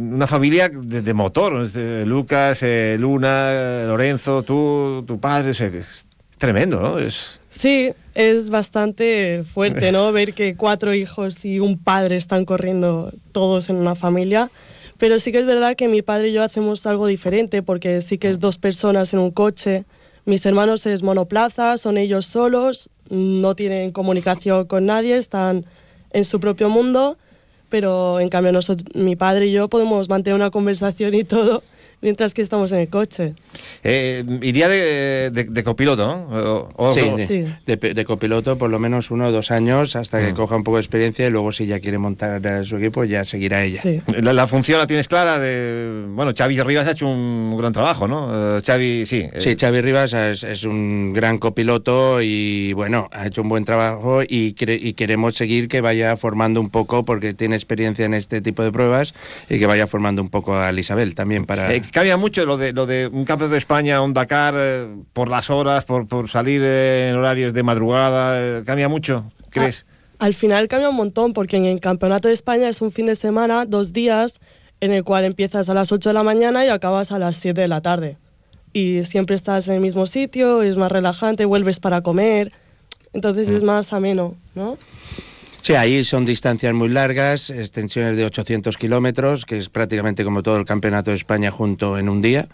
una 0.00 0.26
familia 0.26 0.68
de, 0.68 1.02
de 1.02 1.14
motor? 1.14 1.68
Lucas, 2.06 2.62
eh, 2.62 2.96
Luna, 2.98 3.84
Lorenzo, 3.86 4.42
tú, 4.42 5.04
tu 5.06 5.20
padre, 5.20 5.50
es, 5.50 5.60
es 5.60 6.06
tremendo, 6.38 6.80
¿no? 6.80 6.98
Es... 6.98 7.38
Sí, 7.50 7.92
es 8.14 8.48
bastante 8.48 9.44
fuerte, 9.52 9.92
¿no? 9.92 10.10
Ver 10.12 10.32
que 10.32 10.56
cuatro 10.56 10.94
hijos 10.94 11.44
y 11.44 11.60
un 11.60 11.76
padre 11.78 12.16
están 12.16 12.44
corriendo 12.44 13.12
todos 13.32 13.68
en 13.68 13.76
una 13.76 13.94
familia. 13.94 14.50
Pero 14.96 15.20
sí 15.20 15.30
que 15.30 15.38
es 15.38 15.46
verdad 15.46 15.76
que 15.76 15.86
mi 15.86 16.02
padre 16.02 16.30
y 16.30 16.32
yo 16.32 16.42
hacemos 16.42 16.84
algo 16.86 17.06
diferente, 17.06 17.62
porque 17.62 18.00
sí 18.00 18.18
que 18.18 18.30
es 18.30 18.40
dos 18.40 18.58
personas 18.58 19.12
en 19.12 19.20
un 19.20 19.30
coche. 19.30 19.84
Mis 20.28 20.44
hermanos 20.44 20.84
es 20.84 21.02
monoplaza, 21.02 21.78
son 21.78 21.96
ellos 21.96 22.26
solos, 22.26 22.90
no 23.08 23.54
tienen 23.54 23.92
comunicación 23.92 24.66
con 24.66 24.84
nadie, 24.84 25.16
están 25.16 25.64
en 26.10 26.26
su 26.26 26.38
propio 26.38 26.68
mundo, 26.68 27.16
pero 27.70 28.20
en 28.20 28.28
cambio 28.28 28.52
nosotros, 28.52 28.94
mi 28.94 29.16
padre 29.16 29.46
y 29.46 29.52
yo 29.52 29.68
podemos 29.68 30.10
mantener 30.10 30.34
una 30.34 30.50
conversación 30.50 31.14
y 31.14 31.24
todo 31.24 31.62
mientras 32.00 32.34
que 32.34 32.42
estamos 32.42 32.72
en 32.72 32.78
el 32.78 32.88
coche. 32.88 33.34
Eh, 33.82 34.24
iría 34.42 34.68
de, 34.68 35.30
de, 35.30 35.44
de, 35.44 35.64
copiloto, 35.64 36.06
¿no? 36.06 36.68
O, 36.76 36.88
o, 36.88 36.92
sí, 36.92 37.02
sí. 37.26 37.44
De, 37.66 37.76
de, 37.76 38.04
copiloto 38.04 38.56
por 38.58 38.70
lo 38.70 38.78
menos 38.78 39.10
uno 39.10 39.26
o 39.26 39.32
dos 39.32 39.50
años 39.50 39.96
hasta 39.96 40.20
que 40.20 40.32
mm. 40.32 40.36
coja 40.36 40.56
un 40.56 40.64
poco 40.64 40.76
de 40.76 40.82
experiencia 40.82 41.26
y 41.26 41.30
luego 41.30 41.52
si 41.52 41.66
ya 41.66 41.80
quiere 41.80 41.98
montar 41.98 42.40
su 42.64 42.76
equipo 42.76 43.04
ya 43.04 43.24
seguirá 43.24 43.64
ella. 43.64 43.82
Sí. 43.82 44.00
La, 44.20 44.32
la, 44.32 44.46
función 44.46 44.78
la 44.78 44.86
tienes 44.86 45.08
clara 45.08 45.38
de... 45.38 46.06
Bueno, 46.08 46.32
Xavi 46.36 46.60
Rivas 46.60 46.86
ha 46.88 46.92
hecho 46.92 47.08
un 47.08 47.56
gran 47.56 47.72
trabajo, 47.72 48.08
¿no? 48.08 48.56
Uh, 48.56 48.62
Xavi, 48.64 49.06
sí. 49.06 49.28
Eh. 49.32 49.40
Sí, 49.40 49.56
Xavi 49.58 49.80
Rivas 49.80 50.12
es, 50.12 50.44
es, 50.44 50.64
un 50.64 51.12
gran 51.12 51.38
copiloto 51.38 52.22
y 52.22 52.72
bueno, 52.74 53.08
ha 53.12 53.26
hecho 53.26 53.42
un 53.42 53.48
buen 53.48 53.64
trabajo 53.64 54.22
y, 54.22 54.54
y 54.58 54.92
queremos 54.94 55.36
seguir 55.36 55.68
que 55.68 55.80
vaya 55.80 56.16
formando 56.16 56.60
un 56.60 56.70
poco 56.70 57.04
porque 57.04 57.34
tiene 57.34 57.56
experiencia 57.56 58.04
en 58.04 58.14
este 58.14 58.40
tipo 58.40 58.62
de 58.62 58.72
pruebas 58.72 59.14
y 59.48 59.58
que 59.58 59.66
vaya 59.66 59.86
formando 59.86 60.22
un 60.22 60.28
poco 60.28 60.56
a 60.56 60.72
Isabel 60.72 61.14
también 61.14 61.46
para... 61.46 61.74
Eh, 61.74 61.82
cambia 61.92 62.16
mucho 62.16 62.44
lo 62.44 62.56
de, 62.56 62.72
lo 62.72 62.86
de 62.86 63.06
un 63.06 63.24
campeonato 63.24 63.52
de 63.52 63.58
España, 63.58 64.00
un 64.02 64.12
Dakar, 64.12 64.54
eh, 64.56 64.86
por 65.12 65.28
las 65.28 65.50
horas, 65.50 65.84
por, 65.84 66.06
por 66.06 66.28
salir 66.28 66.62
eh, 66.64 67.10
en 67.10 67.16
horarios 67.16 67.52
de 67.52 67.62
madrugada, 67.62 68.40
eh, 68.40 68.62
cambia 68.64 68.88
mucho. 68.88 69.30
¿Crees? 69.50 69.86
Al 70.18 70.34
final 70.34 70.68
cambia 70.68 70.90
un 70.90 70.96
montón 70.96 71.32
porque 71.32 71.56
en 71.56 71.64
el 71.64 71.80
Campeonato 71.80 72.28
de 72.28 72.34
España 72.34 72.68
es 72.68 72.82
un 72.82 72.90
fin 72.90 73.06
de 73.06 73.16
semana, 73.16 73.64
dos 73.66 73.92
días, 73.92 74.40
en 74.80 74.92
el 74.92 75.04
cual 75.04 75.24
empiezas 75.24 75.68
a 75.68 75.74
las 75.74 75.92
8 75.92 76.10
de 76.10 76.14
la 76.14 76.22
mañana 76.22 76.64
y 76.64 76.68
acabas 76.68 77.12
a 77.12 77.18
las 77.18 77.36
7 77.36 77.60
de 77.60 77.68
la 77.68 77.80
tarde. 77.80 78.16
Y 78.72 79.02
siempre 79.04 79.36
estás 79.36 79.68
en 79.68 79.74
el 79.74 79.80
mismo 79.80 80.06
sitio, 80.06 80.62
es 80.62 80.76
más 80.76 80.92
relajante, 80.92 81.44
vuelves 81.44 81.80
para 81.80 82.02
comer, 82.02 82.52
entonces 83.12 83.48
es 83.48 83.62
más 83.62 83.92
ameno, 83.92 84.36
¿no? 84.54 84.76
Sí, 85.60 85.74
ahí 85.74 86.04
son 86.04 86.24
distancias 86.24 86.72
muy 86.72 86.88
largas, 86.88 87.50
extensiones 87.50 88.16
de 88.16 88.24
800 88.24 88.76
kilómetros, 88.76 89.44
que 89.44 89.58
es 89.58 89.68
prácticamente 89.68 90.24
como 90.24 90.42
todo 90.42 90.56
el 90.56 90.64
campeonato 90.64 91.10
de 91.10 91.16
España 91.16 91.50
junto 91.50 91.98
en 91.98 92.08
un 92.08 92.22
día. 92.22 92.48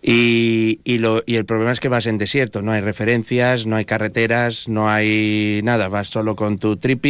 Y, 0.00 0.80
y, 0.84 0.98
lo, 0.98 1.22
y 1.26 1.36
el 1.36 1.44
problema 1.44 1.72
es 1.72 1.80
que 1.80 1.88
vas 1.88 2.06
en 2.06 2.18
desierto, 2.18 2.62
no 2.62 2.72
hay 2.72 2.80
referencias, 2.80 3.66
no 3.66 3.76
hay 3.76 3.84
carreteras, 3.84 4.68
no 4.68 4.88
hay 4.88 5.60
nada, 5.64 5.88
vas 5.88 6.08
solo 6.08 6.36
con 6.36 6.58
tu 6.58 6.76
tripi 6.76 7.08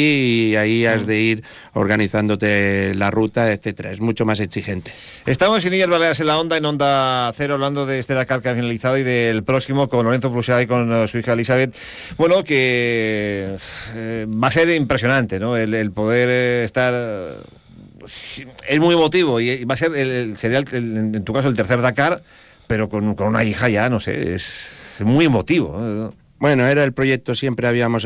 y 0.53 0.57
ahí 0.57 0.87
has 0.87 1.07
de 1.07 1.21
ir 1.21 1.45
organizándote 1.75 2.95
la 2.95 3.11
ruta, 3.11 3.53
etcétera. 3.53 3.91
Es 3.91 4.01
mucho 4.01 4.25
más 4.25 4.41
exigente. 4.41 4.93
Estamos 5.27 5.65
en 5.65 5.75
Illas 5.75 5.89
Baleares 5.89 6.21
en 6.21 6.27
la 6.27 6.39
Onda, 6.39 6.57
en 6.57 6.65
Onda 6.65 7.33
Cero, 7.37 7.55
hablando 7.55 7.87
de 7.87 7.99
este 7.99 8.15
Dakar 8.15 8.43
que 8.43 8.49
ha 8.49 8.55
finalizado 8.55 8.99
y 8.99 9.03
del 9.03 9.43
próximo 9.45 9.89
con 9.89 10.05
Lorenzo 10.05 10.31
Brusada 10.31 10.63
y 10.63 10.67
con 10.67 10.93
uh, 10.93 11.09
su 11.09 11.19
hija 11.19 11.33
Elizabeth. 11.33 11.75
Bueno, 12.17 12.45
que 12.45 13.57
eh, 13.95 14.27
va 14.29 14.49
a 14.49 14.51
ser 14.51 14.69
impresionante, 14.71 15.39
El, 15.57 15.91
poder 15.93 16.29
eh, 16.31 16.65
estar... 16.65 16.95
eh, 16.95 17.37
es 18.69 18.81
muy 18.81 18.95
emotivo 18.95 19.41
y 19.41 19.65
va 19.65 19.75
a 19.75 19.77
ser, 19.77 19.95
el, 19.95 20.37
sería 20.37 20.59
el- 20.59 20.97
en 21.15 21.25
tu 21.25 21.33
caso, 21.33 21.49
el 21.49 21.57
tercer 21.57 21.81
Dakar, 21.81 22.23
pero 22.67 22.89
con, 22.89 23.15
con 23.15 23.29
una 23.29 23.45
hija 23.45 23.69
ya, 23.69 23.89
no 23.89 24.01
sé, 24.01 24.35
es, 24.35 24.77
muy 25.01 25.25
emotivo. 25.25 26.13
Bueno, 26.43 26.67
era 26.67 26.83
el 26.83 26.93
proyecto, 26.93 27.37
siempre 27.37 27.69
habíamos 27.69 28.05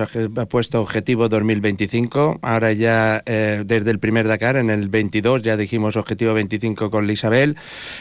puesto 0.50 0.82
objetivo 0.82 1.30
2025, 1.30 2.40
ahora 2.42 2.70
ya 2.74 3.22
eh, 3.24 3.62
desde 3.64 3.90
el 3.90 3.98
primer 3.98 4.28
Dakar, 4.28 4.56
en 4.56 4.68
el 4.68 4.90
22, 4.90 5.40
ya 5.40 5.56
dijimos 5.56 5.96
objetivo 5.96 6.34
25 6.34 6.90
con 6.90 7.08
Isabel. 7.08 7.56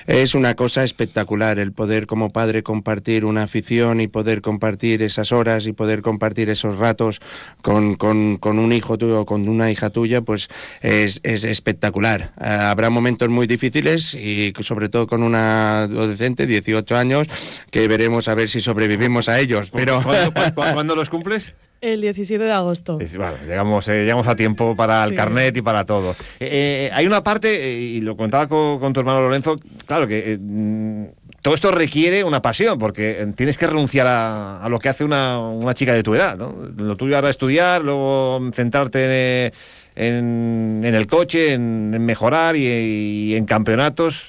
Es 0.08 0.36
una 0.36 0.56
cosa 0.56 0.84
espectacular 0.84 1.58
el 1.58 1.72
poder 1.72 2.06
como 2.06 2.34
padre 2.34 2.64
compartir 2.64 3.24
una 3.24 3.44
afición 3.44 4.02
y 4.02 4.10
poder 4.10 4.42
compartir 4.42 5.04
esas 5.04 5.32
horas 5.32 5.68
y 5.68 5.72
poder 5.72 6.02
compartir 6.02 6.50
esos 6.50 6.78
ratos 6.80 7.22
con, 7.62 7.96
con- 7.96 8.36
con 8.36 8.60
un 8.60 8.74
hijo 8.74 8.98
tuyo 8.98 9.22
o 9.22 9.26
con 9.26 9.48
una 9.48 9.72
hija 9.72 9.90
tuya, 9.90 10.20
pues 10.20 10.50
es, 10.82 11.22
es 11.24 11.46
espectacular. 11.46 12.34
Eh, 12.42 12.46
habrá 12.46 12.90
momentos 12.90 13.30
muy 13.30 13.48
difíciles 13.48 14.14
y 14.14 14.52
sobre 14.64 14.90
todo 14.90 15.08
con 15.08 15.24
una 15.24 15.84
adolescente, 15.84 16.46
18 16.46 16.98
años, 16.98 17.26
que 17.72 17.88
veremos 17.88 18.28
a 18.28 18.36
ver 18.36 18.50
si 18.50 18.60
sobrevivimos 18.60 19.30
a 19.30 19.40
ellos, 19.40 19.72
pero... 19.72 20.02
¿Cuándo, 20.34 20.56
cu- 20.56 20.74
cuándo 20.74 20.96
los 20.96 21.10
cumples? 21.10 21.54
El 21.82 22.02
17 22.02 22.44
de 22.44 22.52
agosto. 22.52 23.00
Es- 23.00 23.16
Bueno, 23.16 23.34
llegamos, 23.46 23.88
eh, 23.88 24.04
llegamos 24.04 24.28
a 24.28 24.36
tiempo 24.36 24.76
para 24.76 25.04
el 25.04 25.12
Sí. 25.12 25.16
carnet 25.16 25.56
y 25.58 25.62
para 25.62 25.86
todo. 25.86 26.12
Eh, 26.40 26.88
eh, 26.88 26.92
hay 26.94 27.06
una 27.06 27.22
parte, 27.24 27.74
y 27.80 28.02
lo 28.02 28.16
contaba 28.18 28.48
con, 28.48 28.80
con 28.80 28.94
tu 28.94 29.02
hermano 29.02 29.22
Lorenzo, 29.22 29.58
claro 29.86 30.08
que 30.08 30.38
mm, 30.40 31.06
todo 31.42 31.54
esto 31.54 31.70
requiere 31.72 32.24
una 32.24 32.42
pasión, 32.42 32.80
porque 32.80 33.28
tienes 33.36 33.58
que 33.58 33.68
renunciar 33.68 34.08
a, 34.08 34.64
a 34.64 34.70
lo 34.70 34.80
que 34.80 34.90
hace 34.90 35.04
una, 35.04 35.40
una 35.40 35.74
chica 35.76 35.94
de 35.94 36.02
tu 36.02 36.16
edad. 36.16 36.38
¿no? 36.38 36.56
Lo 36.76 36.96
tuyo 36.96 37.16
ahora 37.18 37.30
es 37.30 37.34
estudiar, 37.36 37.84
luego 37.84 38.50
centrarte 38.56 39.46
en, 39.48 39.54
en- 39.96 40.82
en 40.86 40.96
el 40.96 41.06
coche, 41.08 41.54
en, 41.54 41.92
en 41.94 42.04
mejorar 42.06 42.56
y, 42.56 42.66
y 42.66 43.36
en 43.36 43.46
campeonatos. 43.46 44.24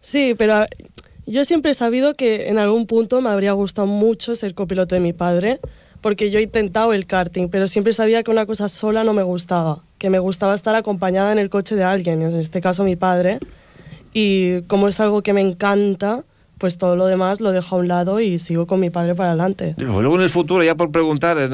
Sí, 0.00 0.34
pero 0.36 0.66
yo 1.28 1.44
siempre 1.44 1.72
he 1.72 1.74
sabido 1.74 2.14
que 2.14 2.48
en 2.48 2.58
algún 2.58 2.86
punto 2.86 3.20
me 3.20 3.28
habría 3.28 3.52
gustado 3.52 3.86
mucho 3.86 4.34
ser 4.34 4.54
copiloto 4.54 4.94
de 4.94 5.00
mi 5.00 5.12
padre, 5.12 5.60
porque 6.00 6.30
yo 6.30 6.38
he 6.38 6.42
intentado 6.42 6.92
el 6.92 7.06
karting, 7.06 7.48
pero 7.48 7.68
siempre 7.68 7.92
sabía 7.92 8.22
que 8.22 8.30
una 8.30 8.46
cosa 8.46 8.68
sola 8.68 9.04
no 9.04 9.12
me 9.12 9.22
gustaba, 9.22 9.82
que 9.98 10.10
me 10.10 10.18
gustaba 10.18 10.54
estar 10.54 10.74
acompañada 10.74 11.32
en 11.32 11.38
el 11.38 11.50
coche 11.50 11.76
de 11.76 11.84
alguien, 11.84 12.22
en 12.22 12.36
este 12.36 12.60
caso 12.60 12.84
mi 12.84 12.96
padre, 12.96 13.40
y 14.14 14.62
como 14.62 14.88
es 14.88 15.00
algo 15.00 15.22
que 15.22 15.32
me 15.34 15.40
encanta, 15.42 16.24
pues 16.58 16.76
todo 16.78 16.96
lo 16.96 17.06
demás 17.06 17.40
lo 17.40 17.52
dejo 17.52 17.76
a 17.76 17.78
un 17.78 17.88
lado 17.88 18.20
y 18.20 18.38
sigo 18.38 18.66
con 18.66 18.80
mi 18.80 18.90
padre 18.90 19.14
para 19.14 19.30
adelante. 19.30 19.74
Luego 19.78 20.16
en 20.16 20.22
el 20.22 20.30
futuro, 20.30 20.62
ya 20.62 20.74
por 20.74 20.90
preguntar, 20.90 21.36
eh, 21.40 21.48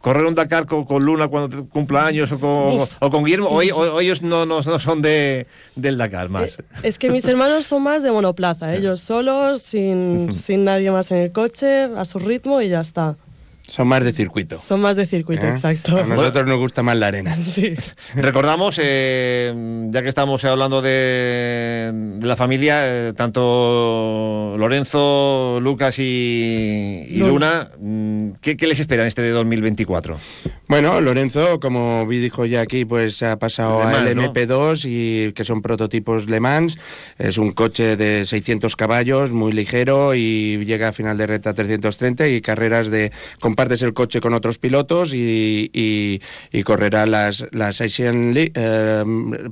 correr 0.00 0.24
un 0.26 0.34
Dakar 0.34 0.66
con, 0.66 0.84
con 0.84 1.04
Luna 1.04 1.28
cuando 1.28 1.66
cumpla 1.68 2.06
años 2.06 2.30
o 2.32 2.38
con, 2.38 2.86
o 3.00 3.10
con 3.10 3.24
Guillermo, 3.24 3.48
o, 3.48 3.58
o- 3.62 3.94
o 3.94 4.00
ellos 4.00 4.22
no, 4.22 4.46
no, 4.46 4.60
no 4.62 4.78
son 4.78 5.02
de, 5.02 5.46
del 5.76 5.98
Dakar 5.98 6.28
más. 6.28 6.58
Es 6.82 6.98
que 6.98 7.10
mis 7.10 7.24
hermanos 7.26 7.66
son 7.66 7.82
más 7.82 8.02
de 8.02 8.10
monoplaza, 8.12 8.74
ellos 8.74 9.00
solos, 9.00 9.62
sin, 9.62 10.32
sin 10.36 10.64
nadie 10.64 10.90
más 10.90 11.10
en 11.10 11.18
el 11.18 11.32
coche, 11.32 11.84
a 11.96 12.04
su 12.04 12.18
ritmo 12.18 12.60
y 12.60 12.68
ya 12.68 12.80
está. 12.80 13.16
Son 13.66 13.88
más 13.88 14.04
de 14.04 14.12
circuito. 14.12 14.60
Son 14.60 14.80
más 14.80 14.94
de 14.94 15.06
circuito, 15.06 15.46
¿eh? 15.46 15.50
exacto. 15.50 15.98
A 15.98 16.04
nosotros 16.04 16.46
nos 16.46 16.58
gusta 16.58 16.82
más 16.82 16.98
la 16.98 17.06
arena. 17.06 17.36
Recordamos, 18.14 18.78
eh, 18.82 19.88
ya 19.90 20.02
que 20.02 20.08
estamos 20.08 20.44
hablando 20.44 20.82
de, 20.82 21.90
de 21.92 22.26
la 22.26 22.36
familia, 22.36 22.80
eh, 22.84 23.12
tanto 23.14 24.56
Lorenzo, 24.58 25.60
Lucas 25.62 25.98
y, 25.98 27.06
y 27.08 27.16
Luna. 27.16 27.30
Luna, 27.32 27.70
mm, 27.80 28.30
¿qué, 28.42 28.56
qué 28.56 28.66
les 28.66 28.80
espera 28.80 29.02
en 29.02 29.08
este 29.08 29.22
de 29.22 29.30
2024? 29.30 30.18
Bueno, 30.66 31.00
Lorenzo, 31.00 31.58
como 31.60 32.06
vi 32.06 32.18
dijo 32.18 32.46
ya 32.46 32.60
aquí, 32.60 32.84
pues 32.84 33.22
ha 33.22 33.38
pasado 33.38 33.78
Le 33.78 33.84
a 33.84 33.92
Mans, 33.92 34.16
¿no? 34.16 34.32
LMP2 34.32 34.84
y 34.86 35.32
que 35.32 35.44
son 35.44 35.62
prototipos 35.62 36.26
Le 36.28 36.40
Mans. 36.40 36.78
Es 37.18 37.38
un 37.38 37.52
coche 37.52 37.96
de 37.96 38.26
600 38.26 38.76
caballos, 38.76 39.30
muy 39.30 39.52
ligero 39.52 40.14
y 40.14 40.64
llega 40.64 40.88
a 40.88 40.92
final 40.92 41.16
de 41.16 41.26
recta 41.26 41.54
330 41.54 42.28
y 42.28 42.40
carreras 42.40 42.90
de 42.90 43.12
compartes 43.54 43.82
el 43.82 43.94
coche 43.94 44.20
con 44.20 44.34
otros 44.34 44.58
pilotos 44.58 45.14
y, 45.14 45.70
y- 45.72 46.62
correrá 46.64 47.06
las 47.06 47.46
las 47.52 47.80
Asian 47.80 48.34
League, 48.34 48.50
eh, 48.56 49.04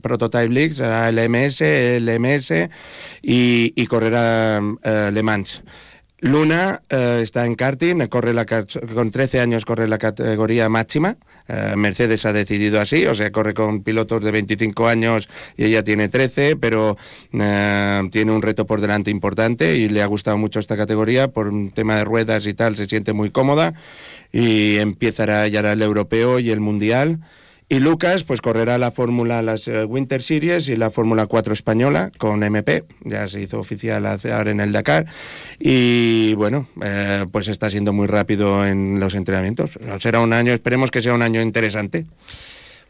Prototype 0.03 0.49
Leagues, 0.49 0.81
LMS, 0.81 1.61
LMS 2.01 2.69
y, 3.23 3.73
y 3.77 3.87
correrá 3.87 4.61
eh, 4.83 5.11
Le 5.12 5.23
Mans. 5.23 5.62
Luna 6.19 6.83
eh, 6.88 7.21
está 7.23 7.47
en 7.47 7.55
karting, 7.55 8.09
corre 8.09 8.35
la, 8.35 8.45
con 8.45 9.11
13 9.12 9.38
años 9.41 9.65
corre 9.65 9.87
la 9.87 9.99
categoría 9.99 10.69
máxima. 10.69 11.17
Eh, 11.53 11.77
Mercedes 11.77 12.25
ha 12.25 12.33
decidido 12.33 12.81
así, 12.81 13.05
o 13.05 13.15
sea, 13.15 13.31
corre 13.31 13.53
con 13.53 13.83
pilotos 13.83 14.25
de 14.25 14.31
25 14.31 14.88
años 14.88 15.29
y 15.55 15.65
ella 15.65 15.85
tiene 15.85 16.09
13, 16.09 16.57
pero 16.57 16.97
eh, 17.31 18.01
tiene 18.11 18.33
un 18.33 18.41
reto 18.41 18.67
por 18.67 18.81
delante 18.81 19.11
importante 19.11 19.77
y 19.77 19.91
le 19.91 20.03
ha 20.03 20.07
gustado 20.07 20.38
mucho 20.38 20.61
esta 20.61 20.79
categoría 20.79 21.29
por 21.29 21.49
un 21.49 21.71
tema 21.71 21.99
de 21.99 22.05
ruedas 22.05 22.47
y 22.47 22.55
tal, 22.55 22.77
se 22.77 22.87
siente 22.87 23.12
muy 23.12 23.31
cómoda 23.31 23.75
y 24.33 24.79
empezará 24.79 25.47
ya 25.49 25.61
el 25.61 25.83
europeo 25.83 26.38
y 26.38 26.51
el 26.51 26.61
mundial. 26.61 27.21
Y 27.73 27.81
Lucas, 27.81 28.25
pues 28.25 28.43
correrá 28.43 28.77
la 28.77 28.91
Fórmula, 28.91 29.41
las 29.41 29.67
eh, 29.67 29.85
Winter 29.87 30.23
Series 30.23 30.69
y 30.69 30.77
la 30.77 30.91
Fórmula 30.91 31.25
4 31.27 31.55
española 31.55 32.13
con 32.19 32.43
MP, 32.43 32.85
ya 33.03 33.27
se 33.29 33.41
hizo 33.41 33.59
oficial 33.59 34.05
hace- 34.05 34.31
ahora 34.31 34.51
en 34.51 34.61
el 34.61 34.73
Dakar. 34.73 35.07
Y 35.59 36.35
bueno, 36.35 36.67
eh, 36.85 37.25
pues 37.33 37.49
está 37.49 37.71
siendo 37.71 37.95
muy 37.95 38.07
rápido 38.09 38.67
en 38.67 39.01
los 39.01 39.15
entrenamientos. 39.15 39.71
Será 40.01 40.21
un 40.21 40.35
año, 40.35 40.53
esperemos 40.53 40.91
que 40.91 41.01
sea 41.01 41.15
un 41.15 41.23
año 41.23 41.41
interesante. 41.41 42.05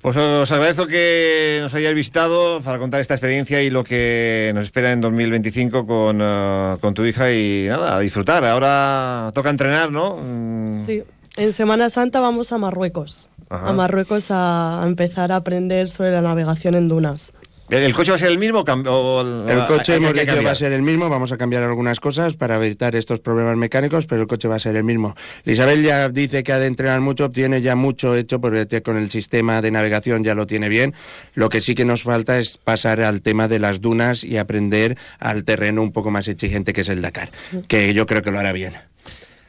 Pues 0.01 0.17
os 0.17 0.51
agradezco 0.51 0.89
que 0.89 1.61
nos 1.63 1.73
hayáis 1.75 1.95
visitado 1.95 2.61
para 2.63 2.81
contar 2.81 3.01
esta 3.01 3.15
experiencia 3.15 3.63
y 3.63 3.71
lo 3.71 3.85
que 3.85 4.51
nos 4.53 4.65
espera 4.65 4.91
en 4.91 5.01
2025 5.01 5.87
con, 5.87 6.19
eh, 6.21 6.77
con 6.81 6.93
tu 6.93 7.05
hija 7.05 7.33
y 7.33 7.67
nada, 7.69 7.95
a 7.97 8.01
disfrutar. 8.01 8.45
Ahora 8.45 9.31
toca 9.33 9.49
entrenar, 9.51 9.93
¿no? 9.93 10.17
Mm, 10.17 10.87
Sí. 10.87 11.05
En 11.37 11.53
Semana 11.53 11.89
Santa 11.89 12.19
vamos 12.19 12.51
a 12.53 12.59
Marruecos. 12.59 13.31
Ajá. 13.53 13.69
A 13.69 13.73
Marruecos 13.73 14.31
a, 14.31 14.83
a 14.83 14.87
empezar 14.87 15.31
a 15.31 15.37
aprender 15.37 15.89
sobre 15.89 16.13
la 16.13 16.23
navegación 16.23 16.75
en 16.75 16.89
dunas. 16.89 17.35
¿El, 17.73 17.95
coche 17.95 18.11
va 18.11 18.17
a 18.17 18.19
ser 18.19 18.31
el 18.31 18.39
mismo? 18.39 18.61
o 18.61 19.47
El 19.49 19.67
coche 19.67 19.95
hemos 19.95 20.13
dicho 20.13 20.43
va 20.45 20.51
a 20.51 20.55
ser 20.55 20.73
el 20.73 20.83
mismo, 20.83 21.09
vamos 21.09 21.33
a 21.33 21.39
cambiar 21.39 21.63
algunas 21.63 22.01
cosas 22.01 22.35
para 22.35 22.57
evitar 22.57 22.95
estos 22.95 23.21
problemas 23.21 23.57
mecánicos, 23.57 24.07
pero 24.07 24.21
el 24.23 24.29
coche 24.29 24.47
va 24.47 24.57
a 24.57 24.61
ser 24.61 24.77
el 24.77 24.85
mismo. 24.85 25.15
Isabel 25.47 25.83
ya 25.83 26.11
dice 26.11 26.43
que 26.43 26.53
ha 26.53 26.59
de 26.59 26.67
entrenar 26.67 27.01
mucho, 27.01 27.31
tiene 27.31 27.63
ya 27.63 27.75
mucho 27.75 28.15
hecho, 28.15 28.43
porque 28.43 28.83
con 28.83 28.99
el 28.99 29.11
sistema 29.11 29.63
de 29.63 29.71
navegación 29.71 30.23
ya 30.23 30.35
lo 30.35 30.47
tiene 30.47 30.69
bien. 30.69 30.93
Lo 31.35 31.49
que 31.49 31.63
sí 31.63 31.75
que 31.75 31.87
nos 31.87 32.03
falta 32.03 32.39
es 32.39 32.59
pasar 32.59 33.01
al 33.01 33.23
tema 33.23 33.49
de 33.49 33.59
las 33.59 33.81
dunas 33.81 34.23
y 34.23 34.37
aprender 34.37 34.99
al 35.19 35.45
terreno 35.45 35.81
un 35.81 35.93
poco 35.93 36.11
más 36.11 36.29
exigente 36.29 36.75
que 36.75 36.83
es 36.83 36.91
el 36.91 37.01
Dakar, 37.01 37.33
que 37.69 37.95
yo 37.95 38.07
creo 38.07 38.23
que 38.23 38.31
lo 38.31 38.39
hará 38.39 38.53
bien. 38.53 38.75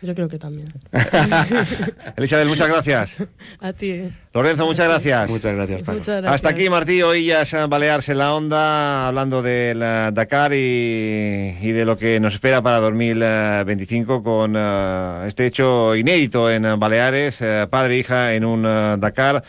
Yo 0.04 0.14
creo 0.14 0.28
que 0.28 0.38
también. 0.38 0.68
Elizabeth, 2.18 2.48
muchas 2.48 2.68
gracias. 2.68 3.18
A 3.62 3.72
ti. 3.72 4.10
Lorenzo, 4.34 4.66
muchas 4.66 4.88
gracias. 4.90 5.30
Muchas 5.30 5.56
gracias, 5.56 5.80
Paco. 5.82 5.94
Muchas 6.00 6.22
gracias. 6.22 6.36
Hasta 6.36 6.50
aquí, 6.50 6.70
Martí. 6.70 7.02
Hoy 7.02 7.26
ya 7.28 7.46
se 7.46 7.66
Balearse 7.68 8.12
en 8.12 8.18
la 8.18 8.34
onda, 8.34 9.08
hablando 9.08 9.42
del 9.42 9.82
eh, 9.82 10.10
Dakar 10.12 10.54
y, 10.54 11.56
y 11.62 11.72
de 11.72 11.86
lo 11.86 11.98
que 11.98 12.20
nos 12.20 12.34
espera 12.34 12.62
para 12.62 12.82
2025 12.82 14.24
con 14.24 14.56
eh, 14.58 15.24
este 15.26 15.46
hecho 15.46 15.96
inédito 15.96 16.52
en 16.52 16.66
eh, 16.66 16.76
Baleares, 16.78 17.38
eh, 17.40 17.66
padre 17.70 17.96
e 17.96 18.00
hija 18.00 18.34
en 18.34 18.44
un 18.44 18.66
eh, 18.66 18.96
Dakar, 19.00 19.42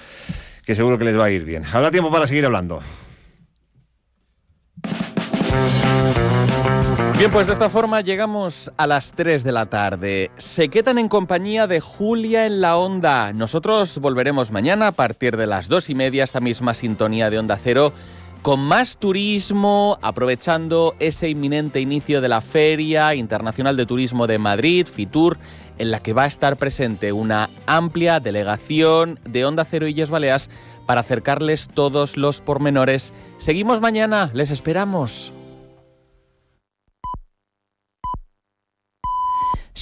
que 0.64 0.76
seguro 0.76 0.98
que 0.98 1.04
les 1.04 1.18
va 1.18 1.24
a 1.24 1.30
ir 1.30 1.44
bien. 1.44 1.64
Habrá 1.72 1.90
tiempo 1.90 2.12
para 2.12 2.28
seguir 2.28 2.44
hablando. 2.46 2.80
Bien, 7.16 7.30
pues 7.30 7.46
de 7.46 7.52
esta 7.52 7.70
forma 7.70 8.00
llegamos 8.00 8.72
a 8.76 8.88
las 8.88 9.12
3 9.12 9.44
de 9.44 9.52
la 9.52 9.66
tarde. 9.66 10.32
Se 10.36 10.68
quedan 10.68 10.98
en 10.98 11.08
compañía 11.08 11.68
de 11.68 11.78
Julia 11.78 12.44
en 12.44 12.60
la 12.60 12.76
Onda. 12.76 13.32
Nosotros 13.32 13.98
volveremos 13.98 14.50
mañana 14.50 14.88
a 14.88 14.92
partir 14.92 15.36
de 15.36 15.46
las 15.46 15.68
2 15.68 15.90
y 15.90 15.94
media, 15.94 16.24
esta 16.24 16.40
misma 16.40 16.74
sintonía 16.74 17.30
de 17.30 17.38
Onda 17.38 17.56
Cero, 17.56 17.92
con 18.42 18.58
más 18.58 18.96
turismo, 18.96 19.96
aprovechando 20.02 20.96
ese 20.98 21.28
inminente 21.28 21.80
inicio 21.80 22.20
de 22.20 22.28
la 22.28 22.40
Feria 22.40 23.14
Internacional 23.14 23.76
de 23.76 23.86
Turismo 23.86 24.26
de 24.26 24.40
Madrid, 24.40 24.88
FITUR, 24.88 25.38
en 25.78 25.92
la 25.92 26.00
que 26.00 26.14
va 26.14 26.24
a 26.24 26.26
estar 26.26 26.56
presente 26.56 27.12
una 27.12 27.48
amplia 27.66 28.18
delegación 28.18 29.20
de 29.24 29.44
Onda 29.44 29.64
Cero 29.64 29.86
Yes 29.86 30.10
Baleas 30.10 30.50
para 30.84 31.02
acercarles 31.02 31.68
todos 31.68 32.16
los 32.16 32.40
pormenores. 32.40 33.14
Seguimos 33.38 33.80
mañana, 33.80 34.32
les 34.34 34.50
esperamos. 34.50 35.32